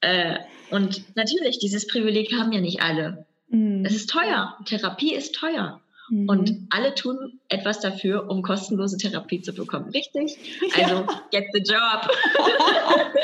[0.00, 0.38] Äh,
[0.70, 3.26] und natürlich, dieses Privileg haben ja nicht alle.
[3.49, 3.84] Mhm.
[3.84, 4.57] Es ist teuer.
[4.64, 5.80] Therapie ist teuer.
[6.09, 6.28] Mhm.
[6.28, 9.90] Und alle tun etwas dafür, um kostenlose Therapie zu bekommen.
[9.90, 10.38] Richtig?
[10.76, 11.22] Also, ja.
[11.30, 12.11] get the job.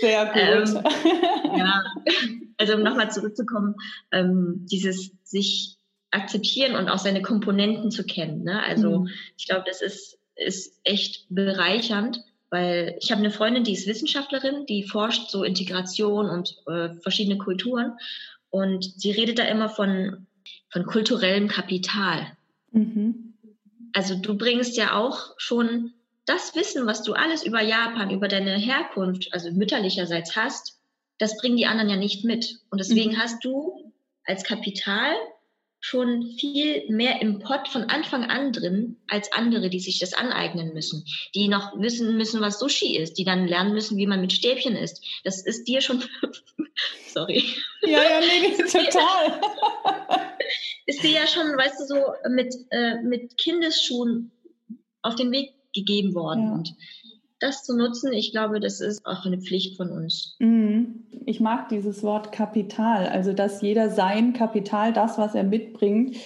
[0.00, 0.36] Sehr gut.
[0.36, 1.82] Ähm, ja,
[2.56, 3.74] also um nochmal zurückzukommen,
[4.12, 5.76] ähm, dieses sich
[6.10, 8.42] akzeptieren und auch seine Komponenten zu kennen.
[8.42, 8.62] Ne?
[8.62, 9.08] Also mhm.
[9.36, 12.20] ich glaube, das ist, ist echt bereichernd,
[12.50, 17.38] weil ich habe eine Freundin, die ist Wissenschaftlerin, die forscht so Integration und äh, verschiedene
[17.38, 17.92] Kulturen
[18.50, 20.26] und sie redet da immer von,
[20.70, 22.36] von kulturellem Kapital.
[22.72, 23.34] Mhm.
[23.92, 25.94] Also du bringst ja auch schon
[26.26, 30.78] das Wissen, was du alles über Japan, über deine Herkunft, also mütterlicherseits hast,
[31.18, 32.60] das bringen die anderen ja nicht mit.
[32.70, 33.18] Und deswegen mhm.
[33.18, 33.92] hast du
[34.24, 35.12] als Kapital
[35.80, 40.74] schon viel mehr im Pott von Anfang an drin als andere, die sich das aneignen
[40.74, 41.04] müssen,
[41.34, 44.76] die noch wissen müssen, was Sushi ist, die dann lernen müssen, wie man mit Stäbchen
[44.76, 45.02] isst.
[45.24, 46.04] Das ist dir schon,
[47.08, 47.42] sorry.
[47.82, 49.40] Ja, ja, nee, total.
[50.86, 51.96] ist dir ja schon, weißt du, so
[52.28, 54.30] mit, äh, mit Kindesschuhen
[55.02, 56.44] auf den Weg gegeben worden.
[56.44, 56.52] Ja.
[56.52, 56.74] Und
[57.40, 60.36] das zu nutzen, ich glaube, das ist auch eine Pflicht von uns.
[60.38, 61.06] Mhm.
[61.26, 66.16] Ich mag dieses Wort Kapital, also dass jeder sein Kapital, das, was er mitbringt,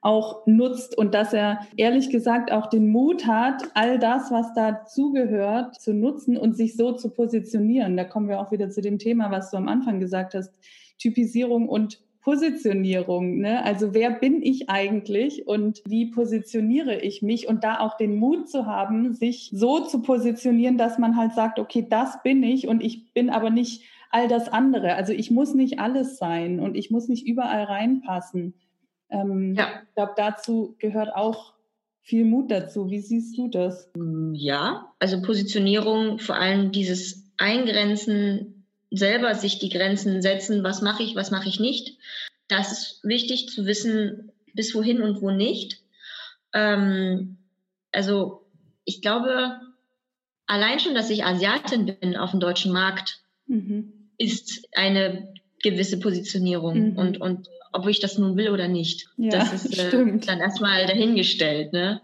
[0.00, 5.80] auch nutzt und dass er ehrlich gesagt auch den Mut hat, all das, was dazugehört,
[5.80, 7.96] zu nutzen und sich so zu positionieren.
[7.96, 10.52] Da kommen wir auch wieder zu dem Thema, was du am Anfang gesagt hast,
[10.98, 13.38] Typisierung und Positionierung.
[13.38, 13.64] Ne?
[13.64, 18.48] Also wer bin ich eigentlich und wie positioniere ich mich und da auch den Mut
[18.48, 22.82] zu haben, sich so zu positionieren, dass man halt sagt, okay, das bin ich und
[22.82, 24.94] ich bin aber nicht all das andere.
[24.94, 28.54] Also ich muss nicht alles sein und ich muss nicht überall reinpassen.
[29.10, 29.66] Ähm, ja.
[29.88, 31.54] Ich glaube, dazu gehört auch
[32.02, 32.88] viel Mut dazu.
[32.90, 33.90] Wie siehst du das?
[34.32, 38.61] Ja, also Positionierung, vor allem dieses Eingrenzen
[38.92, 41.96] selber sich die Grenzen setzen, was mache ich, was mache ich nicht.
[42.48, 45.80] Das ist wichtig zu wissen, bis wohin und wo nicht.
[46.52, 47.38] Ähm,
[47.90, 48.46] also
[48.84, 49.60] ich glaube,
[50.46, 54.10] allein schon, dass ich Asiatin bin auf dem deutschen Markt, mhm.
[54.18, 55.32] ist eine
[55.62, 56.92] gewisse Positionierung.
[56.92, 56.98] Mhm.
[56.98, 60.86] Und, und ob ich das nun will oder nicht, ja, das ist äh, dann erstmal
[60.86, 61.72] dahingestellt.
[61.72, 62.02] Ne?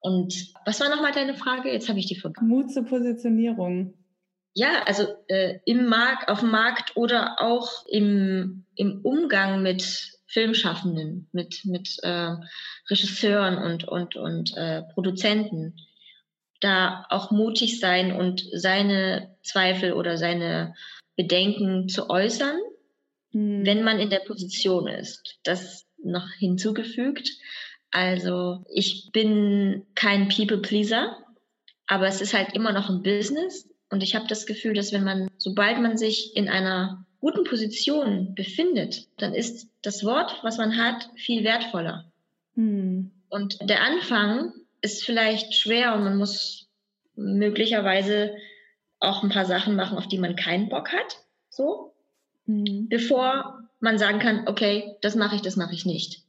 [0.00, 1.72] Und was war nochmal deine Frage?
[1.72, 2.48] Jetzt habe ich die vergessen.
[2.48, 3.94] Mut zur Positionierung
[4.54, 11.28] ja, also äh, im Markt, auf dem Markt oder auch im, im Umgang mit Filmschaffenden,
[11.32, 12.36] mit, mit äh,
[12.88, 15.76] Regisseuren und, und, und äh, Produzenten,
[16.60, 20.74] da auch mutig sein und seine Zweifel oder seine
[21.16, 22.58] Bedenken zu äußern,
[23.32, 23.64] mhm.
[23.64, 25.38] wenn man in der Position ist.
[25.42, 27.30] Das noch hinzugefügt.
[27.90, 31.16] Also ich bin kein People-Pleaser,
[31.86, 35.04] aber es ist halt immer noch ein Business und ich habe das Gefühl, dass wenn
[35.04, 40.76] man, sobald man sich in einer guten Position befindet, dann ist das Wort, was man
[40.76, 42.10] hat, viel wertvoller.
[42.54, 43.10] Hm.
[43.28, 46.68] Und der Anfang ist vielleicht schwer und man muss
[47.16, 48.34] möglicherweise
[49.00, 51.18] auch ein paar Sachen machen, auf die man keinen Bock hat,
[51.48, 51.92] so,
[52.46, 52.88] hm.
[52.88, 56.22] bevor man sagen kann, okay, das mache ich, das mache ich nicht.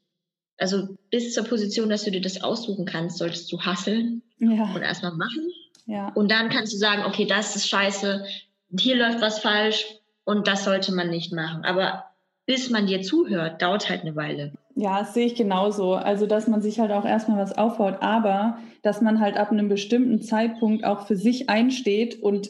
[0.57, 4.74] Also bis zur Position, dass du dir das aussuchen kannst, solltest du hasseln ja.
[4.74, 5.51] und erstmal machen
[5.86, 6.09] ja.
[6.13, 8.25] Und dann kannst du sagen, okay, das ist scheiße,
[8.77, 9.86] hier läuft was falsch
[10.23, 11.65] und das sollte man nicht machen.
[11.65, 12.05] Aber
[12.45, 14.53] bis man dir zuhört, dauert halt eine Weile.
[14.75, 15.93] Ja, das sehe ich genauso.
[15.93, 19.69] Also, dass man sich halt auch erstmal was aufbaut, aber dass man halt ab einem
[19.69, 22.49] bestimmten Zeitpunkt auch für sich einsteht und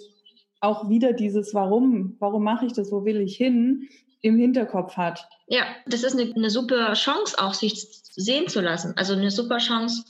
[0.60, 3.90] auch wieder dieses Warum, warum mache ich das, wo will ich hin,
[4.22, 5.28] im Hinterkopf hat.
[5.48, 8.94] Ja, das ist eine, eine super Chance, auch sich sehen zu lassen.
[8.96, 10.06] Also eine super Chance,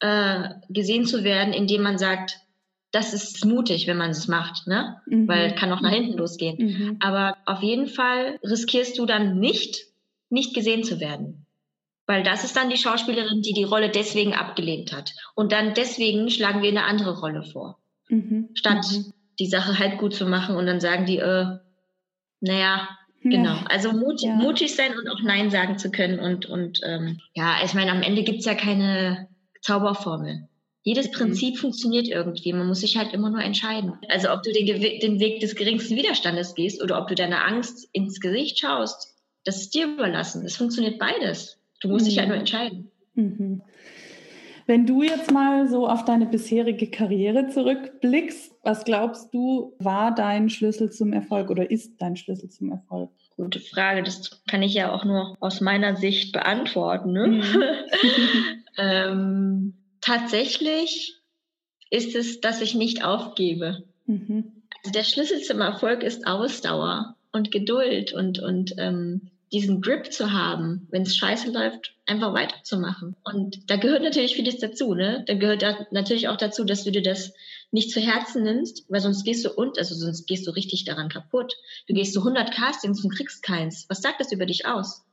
[0.00, 2.40] äh, gesehen zu werden, indem man sagt,
[2.92, 5.00] das ist mutig, wenn man es macht, ne?
[5.06, 5.28] Mhm.
[5.28, 6.56] Weil kann auch nach hinten losgehen.
[6.58, 6.96] Mhm.
[7.00, 9.86] Aber auf jeden Fall riskierst du dann nicht,
[10.30, 11.46] nicht gesehen zu werden.
[12.06, 15.12] Weil das ist dann die Schauspielerin, die die Rolle deswegen abgelehnt hat.
[15.34, 17.78] Und dann deswegen schlagen wir eine andere Rolle vor.
[18.08, 18.50] Mhm.
[18.54, 19.12] Statt mhm.
[19.38, 21.58] die Sache halt gut zu machen und dann sagen die, äh,
[22.40, 22.88] naja,
[23.30, 24.34] Genau, also mut, ja.
[24.34, 26.20] mutig sein und auch Nein sagen zu können.
[26.20, 29.28] Und, und ähm, ja, ich meine, am Ende gibt es ja keine
[29.62, 30.48] Zauberformel.
[30.86, 31.12] Jedes mhm.
[31.14, 31.58] Prinzip mhm.
[31.58, 32.52] funktioniert irgendwie.
[32.52, 33.94] Man muss sich halt immer nur entscheiden.
[34.08, 37.88] Also ob du den, den Weg des geringsten Widerstandes gehst oder ob du deiner Angst
[37.92, 40.44] ins Gesicht schaust, das ist dir überlassen.
[40.46, 41.58] Es funktioniert beides.
[41.80, 42.08] Du musst mhm.
[42.08, 42.92] dich halt nur entscheiden.
[43.14, 43.62] Mhm.
[44.66, 50.48] Wenn du jetzt mal so auf deine bisherige Karriere zurückblickst, was glaubst du, war dein
[50.50, 53.10] Schlüssel zum Erfolg oder ist dein Schlüssel zum Erfolg?
[53.36, 54.04] Gute Frage.
[54.04, 57.10] Das kann ich ja auch nur aus meiner Sicht beantworten.
[57.10, 57.26] Ne?
[57.26, 57.42] Mhm.
[58.78, 59.74] ähm,
[60.06, 61.20] tatsächlich
[61.90, 63.84] ist es, dass ich nicht aufgebe.
[64.06, 64.62] Mhm.
[64.78, 70.32] Also der Schlüssel zum Erfolg ist Ausdauer und Geduld und, und ähm, diesen Grip zu
[70.32, 73.16] haben, wenn es scheiße läuft, einfach weiterzumachen.
[73.24, 75.24] Und da gehört natürlich vieles dazu, ne?
[75.26, 77.32] Da gehört da natürlich auch dazu, dass du dir das
[77.70, 81.08] nicht zu Herzen nimmst, weil sonst gehst du und, also sonst gehst du richtig daran
[81.08, 81.54] kaputt.
[81.88, 83.86] Du gehst zu 100 Castings und kriegst keins.
[83.88, 85.04] Was sagt das über dich aus?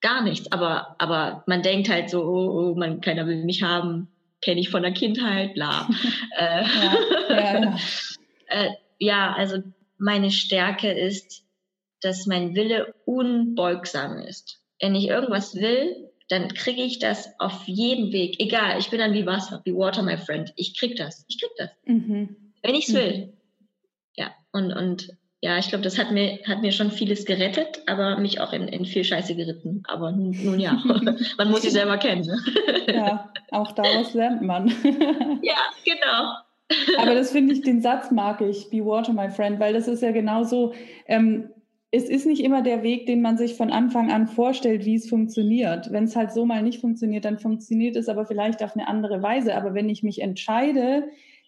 [0.00, 0.52] Gar nichts.
[0.52, 4.08] Aber, aber man denkt halt so, oh, oh man, keiner will mich haben,
[4.40, 5.88] kenne ich von der Kindheit, bla.
[6.38, 6.96] äh, ja,
[7.28, 7.76] ja, ja.
[8.46, 9.62] äh, ja, also
[9.98, 11.44] meine Stärke ist,
[12.00, 14.60] dass mein Wille unbeugsam ist.
[14.80, 18.40] Wenn ich irgendwas will, dann kriege ich das auf jeden Weg.
[18.40, 20.52] Egal, ich bin dann wie Wasser, wie Water, my friend.
[20.56, 21.24] Ich krieg das.
[21.28, 21.70] Ich krieg das.
[21.84, 22.52] Mhm.
[22.62, 23.26] Wenn ich es will.
[23.26, 23.32] Mhm.
[24.16, 28.18] Ja, und, und ja, ich glaube, das hat mir, hat mir schon vieles gerettet, aber
[28.18, 29.82] mich auch in, in viel Scheiße geritten.
[29.86, 30.82] Aber nun, nun ja,
[31.38, 32.22] man muss sich selber kennen.
[32.22, 32.38] Ne?
[32.88, 34.68] ja, auch daraus lernt man.
[35.42, 36.32] ja, genau.
[36.98, 40.02] aber das finde ich, den Satz mag ich, be water, my friend, weil das ist
[40.02, 40.72] ja genauso,
[41.06, 41.50] ähm,
[41.92, 45.08] es ist nicht immer der Weg, den man sich von Anfang an vorstellt, wie es
[45.08, 45.92] funktioniert.
[45.92, 49.22] Wenn es halt so mal nicht funktioniert, dann funktioniert es aber vielleicht auf eine andere
[49.22, 49.54] Weise.
[49.54, 51.04] Aber wenn ich mich entscheide,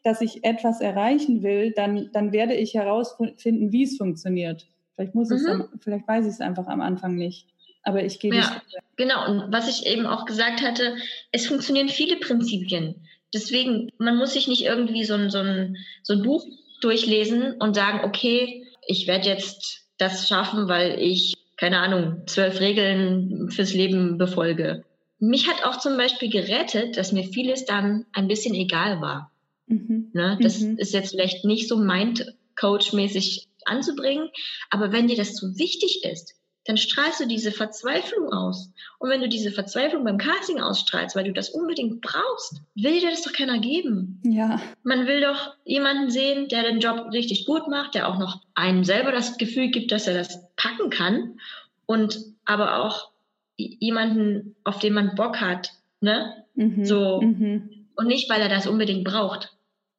[0.08, 4.66] dass ich etwas erreichen will, dann, dann werde ich herausfinden, wie es funktioniert.
[4.94, 5.36] Vielleicht muss mhm.
[5.36, 7.46] es, dann, vielleicht weiß ich es einfach am Anfang nicht.
[7.82, 8.62] Aber ich gehe ja,
[8.96, 9.30] Genau.
[9.30, 10.96] Und was ich eben auch gesagt hatte,
[11.30, 12.94] es funktionieren viele Prinzipien.
[13.34, 16.46] Deswegen, man muss sich nicht irgendwie so ein, so ein, so ein Buch
[16.80, 23.50] durchlesen und sagen, okay, ich werde jetzt das schaffen, weil ich, keine Ahnung, zwölf Regeln
[23.50, 24.84] fürs Leben befolge.
[25.18, 29.30] Mich hat auch zum Beispiel gerettet, dass mir vieles dann ein bisschen egal war.
[29.68, 30.10] Mhm.
[30.12, 30.38] Ne?
[30.40, 30.76] Das mhm.
[30.78, 34.30] ist jetzt vielleicht nicht so Mind-Coach-mäßig anzubringen,
[34.70, 36.34] aber wenn dir das so wichtig ist,
[36.68, 38.70] dann strahlst du diese Verzweiflung aus.
[38.98, 43.10] Und wenn du diese Verzweiflung beim Casting ausstrahlst, weil du das unbedingt brauchst, will dir
[43.10, 44.20] das doch keiner geben.
[44.22, 44.60] Ja.
[44.82, 48.84] Man will doch jemanden sehen, der den Job richtig gut macht, der auch noch einem
[48.84, 51.40] selber das Gefühl gibt, dass er das packen kann
[51.86, 53.12] und aber auch
[53.56, 56.44] jemanden, auf den man Bock hat, ne?
[56.54, 56.84] Mhm.
[56.84, 57.22] So.
[57.22, 57.86] Mhm.
[57.96, 59.56] Und nicht, weil er das unbedingt braucht.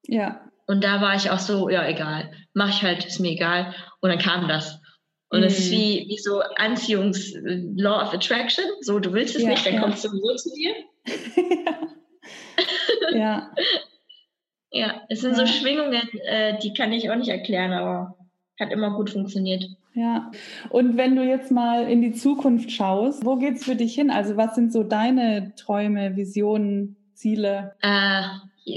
[0.10, 0.42] Ja.
[0.66, 2.32] Und da war ich auch so, ja, egal.
[2.54, 3.74] Mach ich halt, ist mir egal.
[4.02, 4.80] Und dann kam das.
[5.30, 5.76] Und es ist mhm.
[5.78, 7.34] wie, wie so Anziehungs
[7.76, 8.66] Law of Attraction.
[8.82, 9.82] So, du willst es ja, nicht, dann ja.
[9.82, 10.74] kommst du sowieso zu dir.
[13.20, 13.52] ja.
[14.72, 15.46] ja, es sind ja.
[15.46, 18.18] so Schwingungen, äh, die kann ich auch nicht erklären, aber
[18.60, 19.64] hat immer gut funktioniert.
[19.94, 20.32] Ja,
[20.70, 24.12] und wenn du jetzt mal in die Zukunft schaust, wo geht's für dich hin?
[24.12, 27.76] Also was sind so deine Träume, Visionen, Ziele?
[27.82, 28.22] Äh,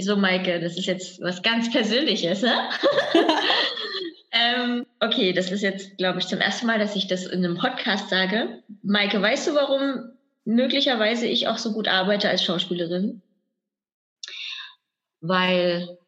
[0.01, 2.55] so Maike, das ist jetzt was ganz Persönliches, ne?
[4.33, 7.59] Ähm, okay, das ist jetzt, glaube ich, zum ersten Mal, dass ich das in einem
[7.59, 8.63] Podcast sage.
[8.83, 10.11] Maike, weißt du, warum
[10.47, 13.21] möglicherweise ich auch so gut arbeite als Schauspielerin?
[15.21, 15.99] Weil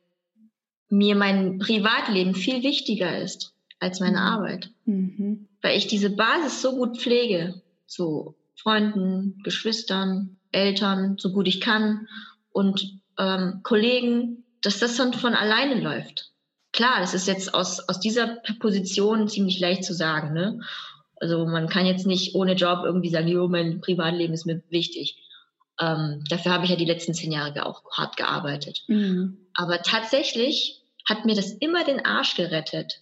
[0.88, 4.22] mir mein Privatleben viel wichtiger ist als meine mhm.
[4.22, 4.70] Arbeit.
[4.86, 5.48] Mhm.
[5.60, 12.08] Weil ich diese Basis so gut pflege, so Freunden, Geschwistern, Eltern, so gut ich kann
[12.52, 16.34] und ähm, Kollegen, dass das dann von alleine läuft
[16.74, 20.34] klar, das ist jetzt aus, aus dieser Position ziemlich leicht zu sagen.
[20.34, 20.60] Ne?
[21.16, 25.16] Also man kann jetzt nicht ohne Job irgendwie sagen, jo, mein Privatleben ist mir wichtig.
[25.80, 28.82] Ähm, dafür habe ich ja die letzten zehn Jahre auch hart gearbeitet.
[28.88, 29.38] Mhm.
[29.54, 33.00] Aber tatsächlich hat mir das immer den Arsch gerettet,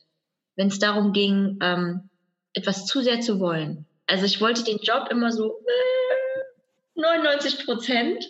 [0.54, 2.10] wenn es darum ging, ähm,
[2.54, 3.86] etwas zu sehr zu wollen.
[4.06, 5.58] Also ich wollte den Job immer so,
[6.94, 8.24] 99 Prozent.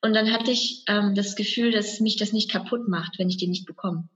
[0.00, 3.36] Und dann hatte ich ähm, das Gefühl, dass mich das nicht kaputt macht, wenn ich
[3.36, 4.08] den nicht bekomme.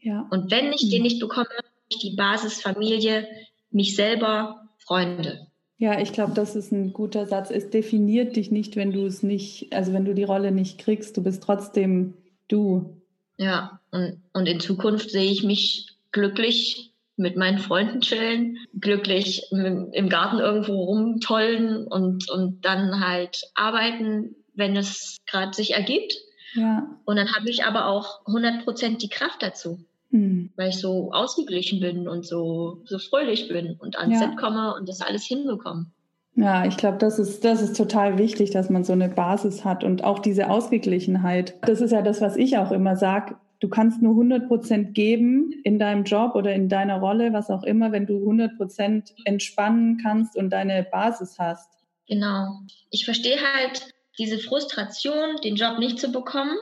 [0.00, 0.26] Ja.
[0.30, 0.90] Und wenn ich mhm.
[0.90, 1.48] den nicht bekomme,
[1.88, 3.26] ich die Basis Familie,
[3.70, 5.46] mich selber, Freunde.
[5.78, 7.50] Ja, ich glaube, das ist ein guter Satz.
[7.50, 11.16] Es definiert dich nicht, wenn du es nicht, also wenn du die Rolle nicht kriegst.
[11.16, 12.14] Du bist trotzdem
[12.48, 13.02] du.
[13.36, 20.08] Ja, und, und in Zukunft sehe ich mich glücklich mit meinen Freunden chillen, glücklich im
[20.08, 26.14] Garten irgendwo rumtollen und, und dann halt arbeiten, wenn es gerade sich ergibt.
[26.54, 26.88] Ja.
[27.04, 29.78] Und dann habe ich aber auch 100% die Kraft dazu,
[30.10, 30.50] mhm.
[30.56, 34.20] weil ich so ausgeglichen bin und so, so fröhlich bin und ans ja.
[34.20, 35.86] Set komme und das alles hinbekomme.
[36.34, 39.84] Ja, ich glaube, das ist, das ist total wichtig, dass man so eine Basis hat
[39.84, 41.54] und auch diese Ausgeglichenheit.
[41.62, 45.52] Das ist ja das, was ich auch immer sage du kannst nur 100 Prozent geben
[45.64, 49.98] in deinem Job oder in deiner Rolle, was auch immer, wenn du 100 Prozent entspannen
[50.02, 51.70] kannst und deine Basis hast.
[52.06, 52.60] Genau.
[52.90, 56.56] Ich verstehe halt diese Frustration, den Job nicht zu bekommen.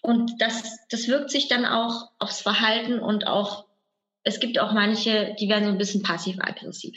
[0.00, 3.66] Und das, das wirkt sich dann auch aufs Verhalten und auch,
[4.24, 6.96] es gibt auch manche, die werden so ein bisschen passiv-aggressiv.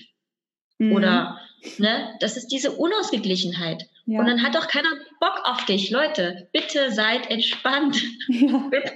[0.80, 0.94] Mhm.
[0.94, 1.40] Oder,
[1.78, 3.88] ne, das ist diese Unausgeglichenheit.
[4.06, 4.20] Ja.
[4.20, 5.90] Und dann hat doch keiner Bock auf dich.
[5.90, 8.02] Leute, bitte seid entspannt.
[8.28, 8.58] Ja.
[8.72, 8.94] bitte.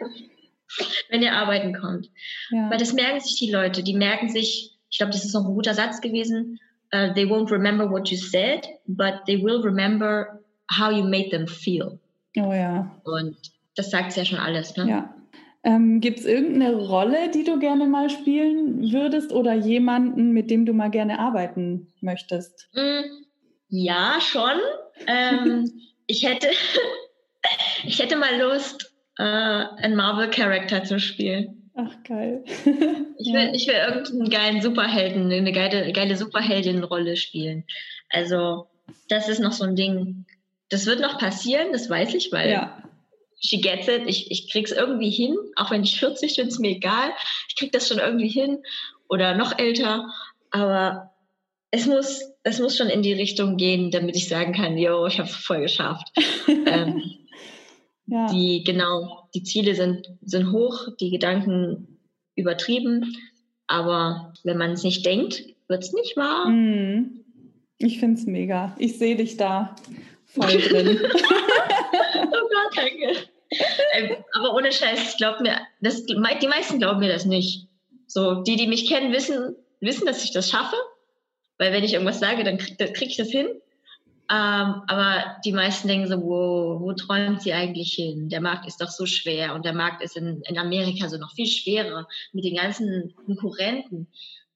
[1.09, 2.09] Wenn ihr arbeiten kommt.
[2.51, 2.69] Ja.
[2.69, 3.81] Weil das merken sich die Leute.
[3.83, 6.59] Die merken sich, ich glaube, das ist noch ein guter Satz gewesen.
[6.93, 10.38] Uh, they won't remember what you said, but they will remember
[10.69, 11.99] how you made them feel.
[12.37, 12.95] Oh ja.
[13.03, 13.37] Und
[13.75, 14.89] das sagt ja schon alles, ne?
[14.89, 15.15] Ja.
[15.63, 20.65] Ähm, Gibt es irgendeine Rolle, die du gerne mal spielen würdest oder jemanden, mit dem
[20.65, 22.69] du mal gerne arbeiten möchtest?
[22.73, 23.01] Mm,
[23.67, 24.59] ja, schon.
[25.05, 25.69] Ähm,
[26.07, 26.47] ich hätte,
[27.83, 31.71] ich hätte mal Lust, äh, einen Marvel-Charakter zu spielen.
[31.75, 32.43] Ach, geil.
[33.17, 37.65] ich, will, ich will irgendeinen geilen Superhelden, eine geile, geile Superheldin-Rolle spielen.
[38.09, 38.67] Also,
[39.07, 40.25] das ist noch so ein Ding.
[40.69, 42.83] Das wird noch passieren, das weiß ich, weil ja
[43.39, 46.71] she gets it, ich, ich krieg's irgendwie hin, auch wenn ich 40 bin, ist mir
[46.71, 47.11] egal,
[47.47, 48.59] ich krieg das schon irgendwie hin
[49.07, 50.09] oder noch älter,
[50.51, 51.13] aber
[51.71, 55.19] es muss, es muss schon in die Richtung gehen, damit ich sagen kann, yo, ich
[55.19, 56.11] habe voll geschafft.
[56.47, 57.03] ähm,
[58.07, 58.27] ja.
[58.31, 61.99] Die, genau, die Ziele sind, sind hoch, die Gedanken
[62.35, 63.15] übertrieben,
[63.67, 66.49] aber wenn man es nicht denkt, wird es nicht wahr.
[66.49, 67.23] Mm.
[67.77, 68.75] Ich finde es mega.
[68.79, 69.75] Ich sehe dich da
[70.33, 70.99] voll drin.
[71.03, 73.29] oh Gott, danke.
[73.93, 77.67] Ähm, aber ohne Scheiß, glaubt mir, das, die meisten glauben mir das nicht.
[78.07, 80.75] So, die, die mich kennen, wissen, wissen, dass ich das schaffe.
[81.57, 83.47] Weil wenn ich irgendwas sage, dann kriege krieg ich das hin.
[84.31, 88.29] Ähm, aber die meisten denken so, wo, wo träumt sie eigentlich hin?
[88.29, 91.33] Der Markt ist doch so schwer und der Markt ist in, in Amerika so noch
[91.33, 94.07] viel schwerer mit den ganzen Konkurrenten.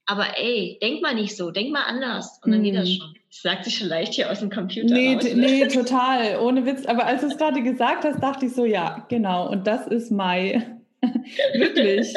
[0.06, 2.94] Aber ey, denk mal nicht so, denk mal anders und dann geht das mhm.
[2.94, 3.14] schon.
[3.30, 4.94] Das sagt sich schon leicht hier aus dem Computer.
[4.94, 5.24] Nee, raus.
[5.34, 6.86] nee, total, ohne Witz.
[6.86, 9.50] Aber als du es gerade gesagt hast, dachte ich so, ja, genau.
[9.50, 10.78] Und das ist Mai.
[11.54, 12.14] Wirklich.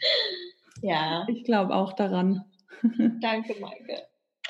[0.82, 1.26] ja.
[1.28, 2.44] Ich glaube auch daran.
[3.20, 4.02] Danke, Maike.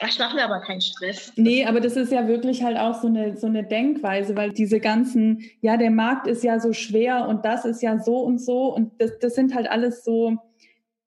[0.09, 1.33] Ich mache mir aber keinen Stress.
[1.37, 4.81] Nee, aber das ist ja wirklich halt auch so eine, so eine Denkweise, weil diese
[4.81, 8.75] ganzen, ja, der Markt ist ja so schwer und das ist ja so und so
[8.75, 10.39] und das, das sind halt alles so,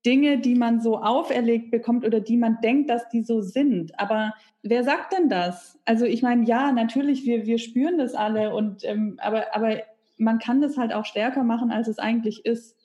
[0.06, 3.98] Dinge, die man so auferlegt bekommt oder die man denkt, dass die so sind.
[4.00, 5.80] Aber wer sagt denn das?
[5.86, 9.78] Also ich meine, ja, natürlich, wir, wir spüren das alle, und, ähm, aber, aber
[10.18, 12.76] man kann das halt auch stärker machen, als es eigentlich ist.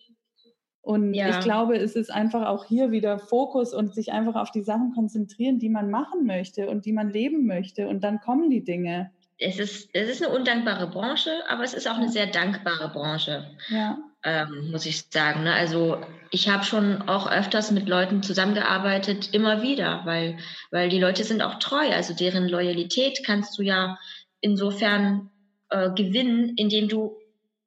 [0.81, 1.29] Und ja.
[1.29, 4.93] ich glaube, es ist einfach auch hier wieder Fokus und sich einfach auf die Sachen
[4.95, 7.89] konzentrieren, die man machen möchte und die man leben möchte.
[7.89, 9.11] Und dann kommen die Dinge.
[9.39, 13.51] Es ist, es ist eine undankbare Branche, aber es ist auch eine sehr dankbare Branche.
[13.69, 15.45] Ja ähm, muss ich sagen.
[15.45, 15.53] Ne?
[15.53, 16.01] Also
[16.31, 20.39] ich habe schon auch öfters mit Leuten zusammengearbeitet, immer wieder, weil,
[20.71, 21.91] weil die Leute sind auch treu.
[21.93, 23.99] Also deren Loyalität kannst du ja
[24.41, 25.31] insofern
[25.71, 27.17] äh, gewinnen, indem du,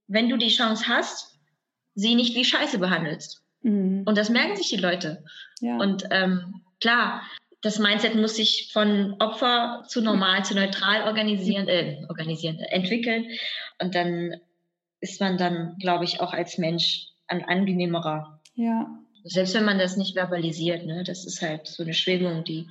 [0.08, 1.40] wenn du die Chance hast,
[1.96, 3.44] sie nicht wie Scheiße behandelst.
[3.62, 4.04] Mhm.
[4.06, 5.24] Und das merken sich die Leute.
[5.60, 5.78] Ja.
[5.78, 7.22] Und ähm, klar,
[7.62, 13.28] das Mindset muss sich von Opfer zu normal, zu neutral organisieren, äh, organisieren, entwickeln.
[13.80, 14.36] Und dann
[15.02, 18.40] ist man dann, glaube ich, auch als Mensch ein angenehmerer.
[18.56, 18.88] Ja.
[19.24, 21.04] Selbst wenn man das nicht verbalisiert, ne?
[21.04, 22.68] Das ist halt so eine Schwingung, die,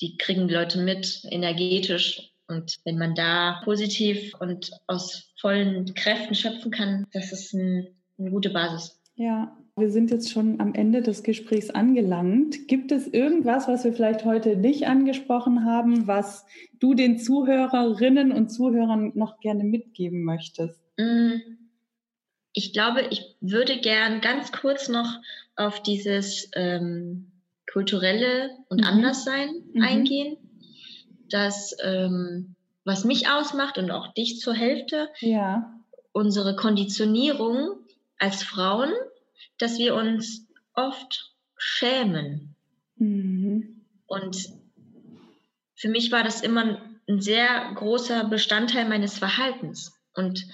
[0.00, 2.32] die kriegen die Leute mit, energetisch.
[2.48, 7.86] Und wenn man da positiv und aus vollen Kräften schöpfen kann, das ist ein,
[8.18, 9.00] eine gute Basis.
[9.14, 12.68] Ja, wir sind jetzt schon am Ende des Gesprächs angelangt.
[12.68, 16.44] Gibt es irgendwas, was wir vielleicht heute nicht angesprochen haben, was
[16.80, 20.82] du den Zuhörerinnen und Zuhörern noch gerne mitgeben möchtest?
[21.00, 21.58] Mm,
[22.52, 25.20] ich glaube, ich würde gern ganz kurz noch
[25.56, 27.30] auf dieses ähm,
[27.72, 28.86] kulturelle und mhm.
[28.86, 29.82] Anderssein mhm.
[29.82, 30.36] eingehen.
[31.28, 35.72] dass ähm, was mich ausmacht und auch dich zur Hälfte, ja.
[36.12, 37.76] unsere Konditionierung
[38.18, 38.90] als Frauen,
[39.58, 42.56] dass wir uns oft schämen.
[42.96, 43.84] Mhm.
[44.06, 44.48] Und
[45.76, 49.92] für mich war das immer ein sehr großer Bestandteil meines Verhaltens.
[50.14, 50.46] Und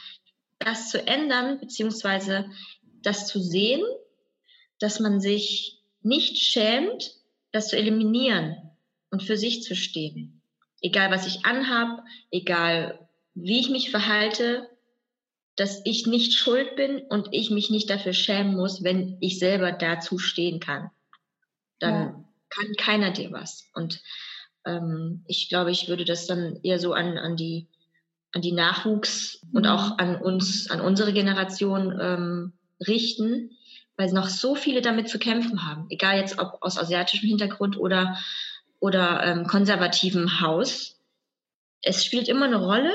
[0.66, 2.50] das zu ändern, beziehungsweise
[3.02, 3.82] das zu sehen,
[4.80, 7.14] dass man sich nicht schämt,
[7.52, 8.56] das zu eliminieren
[9.10, 10.42] und für sich zu stehen.
[10.82, 12.02] Egal, was ich anhab,
[12.32, 14.68] egal, wie ich mich verhalte,
[15.54, 19.70] dass ich nicht schuld bin und ich mich nicht dafür schämen muss, wenn ich selber
[19.70, 20.90] dazu stehen kann.
[21.78, 22.24] Dann ja.
[22.50, 23.70] kann keiner dir was.
[23.72, 24.02] Und
[24.64, 27.68] ähm, ich glaube, ich würde das dann eher so an, an die
[28.32, 29.56] an die Nachwuchs mhm.
[29.56, 32.52] und auch an uns, an unsere Generation ähm,
[32.86, 33.50] richten,
[33.96, 38.18] weil noch so viele damit zu kämpfen haben, egal jetzt ob aus asiatischem Hintergrund oder
[38.78, 41.00] oder ähm, konservativem Haus.
[41.80, 42.92] Es spielt immer eine Rolle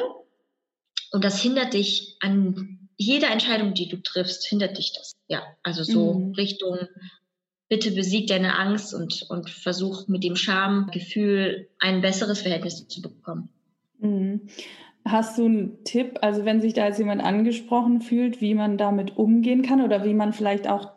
[1.12, 5.14] und das hindert dich an jeder Entscheidung, die du triffst, hindert dich das.
[5.28, 6.34] Ja, also so mhm.
[6.34, 6.88] Richtung
[7.68, 13.50] bitte besieg deine Angst und, und versuch mit dem Schamgefühl ein besseres Verhältnis zu bekommen.
[14.00, 14.50] Mhm.
[15.04, 19.18] Hast du einen Tipp, also wenn sich da jetzt jemand angesprochen fühlt, wie man damit
[19.18, 20.92] umgehen kann oder wie man vielleicht auch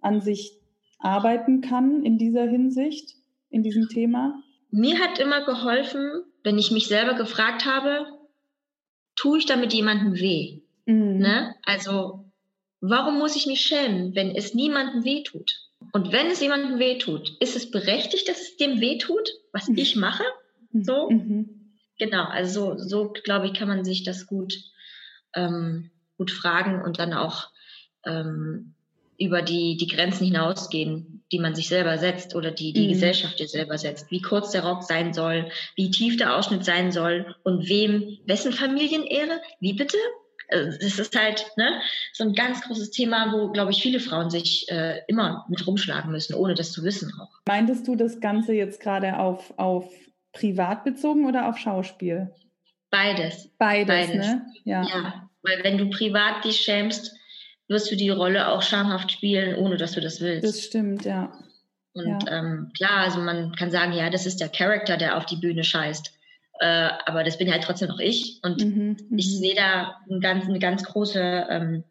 [0.00, 0.60] an sich
[0.98, 3.16] arbeiten kann in dieser Hinsicht,
[3.50, 4.42] in diesem Thema?
[4.70, 8.06] Mir hat immer geholfen, wenn ich mich selber gefragt habe,
[9.14, 10.60] tue ich damit jemandem weh?
[10.84, 11.18] Mhm.
[11.18, 11.54] Ne?
[11.64, 12.26] Also,
[12.80, 15.66] warum muss ich mich schämen, wenn es niemandem weh tut?
[15.92, 19.78] Und wenn es jemandem wehtut, ist es berechtigt, dass es dem wehtut, was mhm.
[19.78, 20.24] ich mache?
[20.72, 20.84] Mhm.
[20.84, 21.10] So?
[21.10, 21.55] Mhm.
[21.98, 24.54] Genau, also so, so glaube ich, kann man sich das gut,
[25.34, 27.48] ähm, gut fragen und dann auch
[28.04, 28.74] ähm,
[29.18, 32.92] über die, die Grenzen hinausgehen, die man sich selber setzt oder die die mhm.
[32.92, 34.10] Gesellschaft dir selber setzt.
[34.10, 38.52] Wie kurz der Rock sein soll, wie tief der Ausschnitt sein soll und wem, wessen
[38.52, 39.96] Familienehre, wie bitte?
[40.48, 41.80] Also das ist halt ne,
[42.12, 46.12] so ein ganz großes Thema, wo, glaube ich, viele Frauen sich äh, immer mit rumschlagen
[46.12, 47.40] müssen, ohne das zu wissen auch.
[47.48, 49.90] Meintest du das Ganze jetzt gerade auf, auf
[50.36, 52.30] privat bezogen oder auf Schauspiel?
[52.90, 53.50] Beides.
[53.58, 54.26] Beides, Beides.
[54.26, 54.46] ne?
[54.64, 54.82] Ja.
[54.82, 55.28] ja.
[55.42, 57.14] Weil wenn du privat dich schämst,
[57.68, 60.44] wirst du die Rolle auch schamhaft spielen, ohne dass du das willst.
[60.44, 61.32] Das stimmt, ja.
[61.94, 62.38] Und ja.
[62.38, 65.64] Ähm, klar, also man kann sagen, ja, das ist der Charakter, der auf die Bühne
[65.64, 66.12] scheißt.
[66.60, 68.40] Äh, aber das bin halt trotzdem noch ich.
[68.42, 69.18] Und mhm, mhm.
[69.18, 71.84] ich sehe da ein ganz, eine ganz große ähm,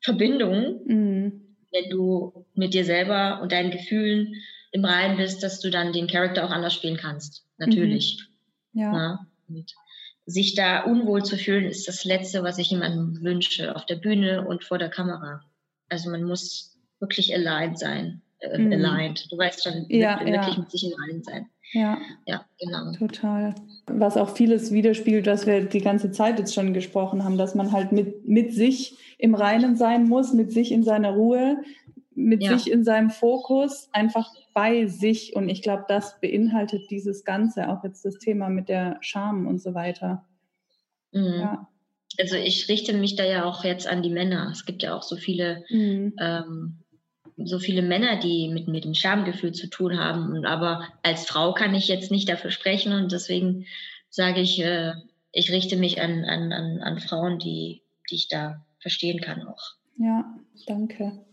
[0.00, 1.56] Verbindung, mhm.
[1.72, 4.34] wenn du mit dir selber und deinen Gefühlen
[4.72, 7.44] im Reinen bist, dass du dann den Charakter auch anders spielen kannst.
[7.58, 8.26] Natürlich.
[8.72, 8.80] Mhm.
[8.80, 8.92] Ja.
[8.92, 9.26] ja.
[9.48, 9.74] Und
[10.26, 14.46] sich da unwohl zu fühlen, ist das Letzte, was ich jemandem wünsche, auf der Bühne
[14.46, 15.42] und vor der Kamera.
[15.88, 18.22] Also man muss wirklich aligned sein.
[18.38, 18.72] Äh, mhm.
[18.72, 19.30] aligned.
[19.30, 20.60] Du weißt schon, ja, wirklich ja.
[20.60, 21.50] mit sich in sein.
[21.72, 21.98] Ja.
[22.26, 22.92] Ja, genau.
[22.92, 23.54] Total.
[23.86, 27.72] Was auch vieles widerspiegelt, was wir die ganze Zeit jetzt schon gesprochen haben, dass man
[27.72, 31.62] halt mit, mit sich im Reinen sein muss, mit sich in seiner Ruhe,
[32.14, 32.56] mit ja.
[32.56, 35.34] sich in seinem Fokus, einfach bei sich.
[35.34, 39.60] Und ich glaube, das beinhaltet dieses Ganze, auch jetzt das Thema mit der Scham und
[39.60, 40.24] so weiter.
[41.12, 41.40] Mhm.
[41.40, 41.68] Ja.
[42.18, 44.50] Also ich richte mich da ja auch jetzt an die Männer.
[44.52, 46.14] Es gibt ja auch so viele mhm.
[46.18, 46.82] ähm,
[47.44, 50.32] so viele Männer, die mit, mit dem Schamgefühl zu tun haben.
[50.32, 53.66] Und aber als Frau kann ich jetzt nicht dafür sprechen und deswegen
[54.10, 54.92] sage ich, äh,
[55.32, 59.74] ich richte mich an, an, an, an Frauen, die, die ich da verstehen kann auch.
[59.96, 60.24] Ja,
[60.66, 61.24] danke.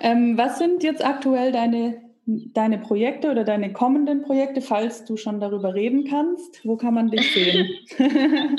[0.00, 5.40] Ähm, was sind jetzt aktuell deine, deine Projekte oder deine kommenden Projekte, falls du schon
[5.40, 6.64] darüber reden kannst?
[6.64, 7.68] Wo kann man dich sehen?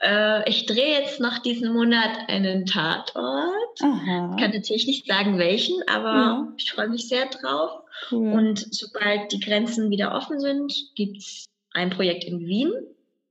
[0.00, 3.82] Äh, ich drehe jetzt noch diesen Monat einen Tatort.
[3.82, 4.34] Aha.
[4.34, 6.52] Ich kann natürlich nicht sagen, welchen, aber ja.
[6.56, 7.82] ich freue mich sehr drauf.
[8.10, 8.32] Cool.
[8.32, 12.72] Und sobald die Grenzen wieder offen sind, gibt es ein Projekt in Wien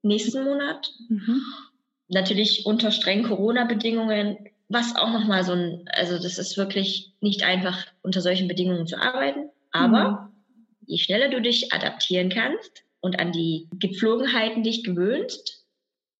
[0.03, 0.91] nächsten Monat.
[1.09, 1.41] Mhm.
[2.07, 4.37] Natürlich unter strengen Corona-Bedingungen,
[4.69, 8.97] was auch nochmal so ein, also das ist wirklich nicht einfach, unter solchen Bedingungen zu
[9.01, 9.49] arbeiten.
[9.71, 10.17] Aber mhm.
[10.85, 15.65] je schneller du dich adaptieren kannst und an die Gepflogenheiten dich gewöhnst,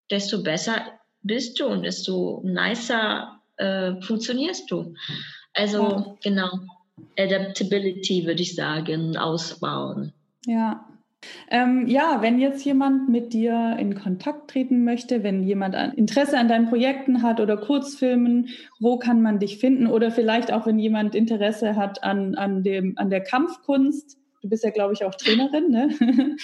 [0.10, 0.82] desto besser
[1.22, 4.96] bist du und desto nicer äh, funktionierst du.
[5.54, 6.18] Also ja.
[6.24, 6.60] genau,
[7.18, 10.14] Adaptability würde ich sagen, ausbauen.
[10.46, 10.89] Ja.
[11.52, 16.48] Ähm, ja, wenn jetzt jemand mit dir in Kontakt treten möchte, wenn jemand Interesse an
[16.48, 18.50] deinen Projekten hat oder Kurzfilmen,
[18.80, 19.88] wo kann man dich finden?
[19.88, 24.18] Oder vielleicht auch, wenn jemand Interesse hat an, an, dem, an der Kampfkunst.
[24.42, 25.90] Du bist ja, glaube ich, auch Trainerin, ne?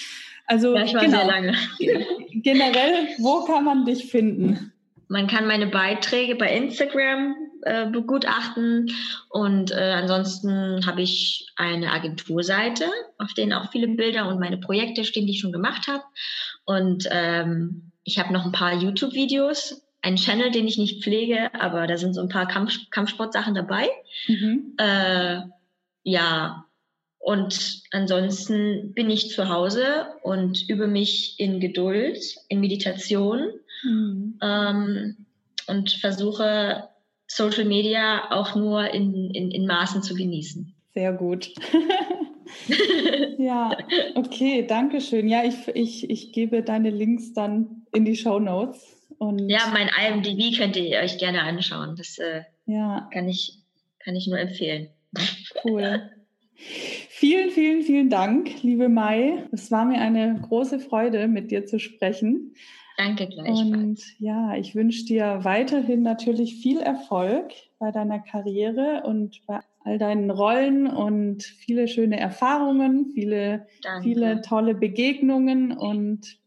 [0.48, 1.54] Also ja, ich war genau, sehr lange.
[2.34, 4.72] Generell, wo kann man dich finden?
[5.08, 8.90] Man kann meine Beiträge bei Instagram äh, begutachten.
[9.28, 12.86] Und äh, ansonsten habe ich eine Agenturseite,
[13.18, 16.04] auf denen auch viele Bilder und meine Projekte stehen, die ich schon gemacht habe.
[16.64, 21.86] Und ähm, ich habe noch ein paar YouTube-Videos, einen Channel, den ich nicht pflege, aber
[21.86, 23.88] da sind so ein paar Kampf Kampfsportsachen dabei.
[24.28, 24.74] Mhm.
[24.78, 25.40] Äh,
[26.04, 26.66] ja,
[27.18, 33.48] und ansonsten bin ich zu Hause und übe mich in Geduld, in Meditation
[33.82, 34.38] mhm.
[34.40, 35.26] ähm,
[35.66, 36.88] und versuche
[37.26, 40.74] Social Media auch nur in, in, in Maßen zu genießen.
[40.94, 41.50] Sehr gut.
[43.38, 43.76] ja,
[44.14, 45.28] okay, danke schön.
[45.28, 48.96] Ja, ich, ich, ich gebe deine Links dann in die Show Notes.
[49.18, 51.96] Und ja, mein IMDb könnt ihr euch gerne anschauen.
[51.96, 53.08] Das äh, ja.
[53.12, 53.58] kann, ich,
[53.98, 54.88] kann ich nur empfehlen.
[55.64, 56.10] Cool.
[56.56, 59.44] Vielen, vielen, vielen Dank, liebe Mai.
[59.52, 62.54] Es war mir eine große Freude, mit dir zu sprechen.
[62.96, 63.60] Danke gleichfalls.
[63.60, 69.98] Und ja, ich wünsche dir weiterhin natürlich viel Erfolg bei deiner Karriere und bei all
[69.98, 73.66] deinen Rollen und viele schöne Erfahrungen, viele,
[74.02, 76.38] viele tolle Begegnungen und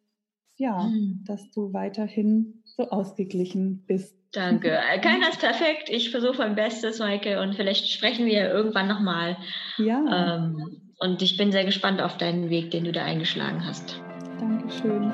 [0.58, 1.24] ja, mhm.
[1.26, 4.16] dass du weiterhin so ausgeglichen bist.
[4.34, 4.78] Danke.
[5.02, 5.90] Keiner ist perfekt.
[5.90, 9.38] Ich versuche mein Bestes, Maike, und vielleicht sprechen wir irgendwann nochmal.
[9.78, 10.38] Ja.
[10.38, 14.02] Ähm, und ich bin sehr gespannt auf deinen Weg, den du da eingeschlagen hast.
[14.40, 15.12] Dankeschön.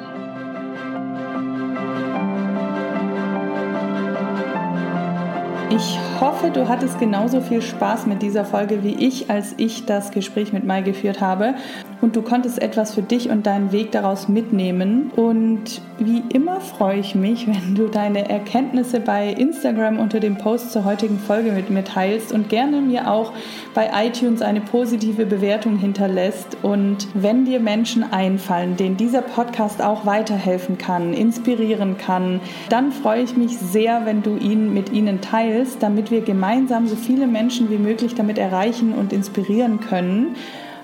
[5.72, 10.12] Ich hoffe, du hattest genauso viel Spaß mit dieser Folge wie ich, als ich das
[10.12, 11.56] Gespräch mit Mai geführt habe
[12.02, 15.12] und du konntest etwas für dich und deinen Weg daraus mitnehmen.
[15.16, 20.72] Und wie immer freue ich mich, wenn du deine Erkenntnisse bei Instagram unter dem Post
[20.72, 23.32] zur heutigen Folge mit mir teilst und gerne mir auch
[23.74, 26.58] bei iTunes eine positive Bewertung hinterlässt.
[26.62, 32.40] Und wenn dir Menschen einfallen, denen dieser Podcast auch weiterhelfen kann, inspirieren kann,
[32.70, 36.96] dann freue ich mich sehr, wenn du ihn mit ihnen teilst, damit wir gemeinsam so
[36.96, 40.36] viele Menschen wie möglich damit erreichen und inspirieren können.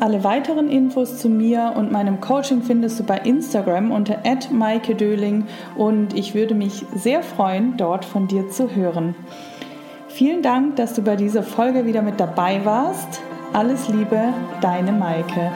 [0.01, 4.17] Alle weiteren Infos zu mir und meinem Coaching findest du bei Instagram unter
[4.49, 5.45] @maike_döling
[5.75, 9.13] und ich würde mich sehr freuen, dort von dir zu hören.
[10.07, 13.21] Vielen Dank, dass du bei dieser Folge wieder mit dabei warst.
[13.53, 15.51] Alles Liebe, deine Maike.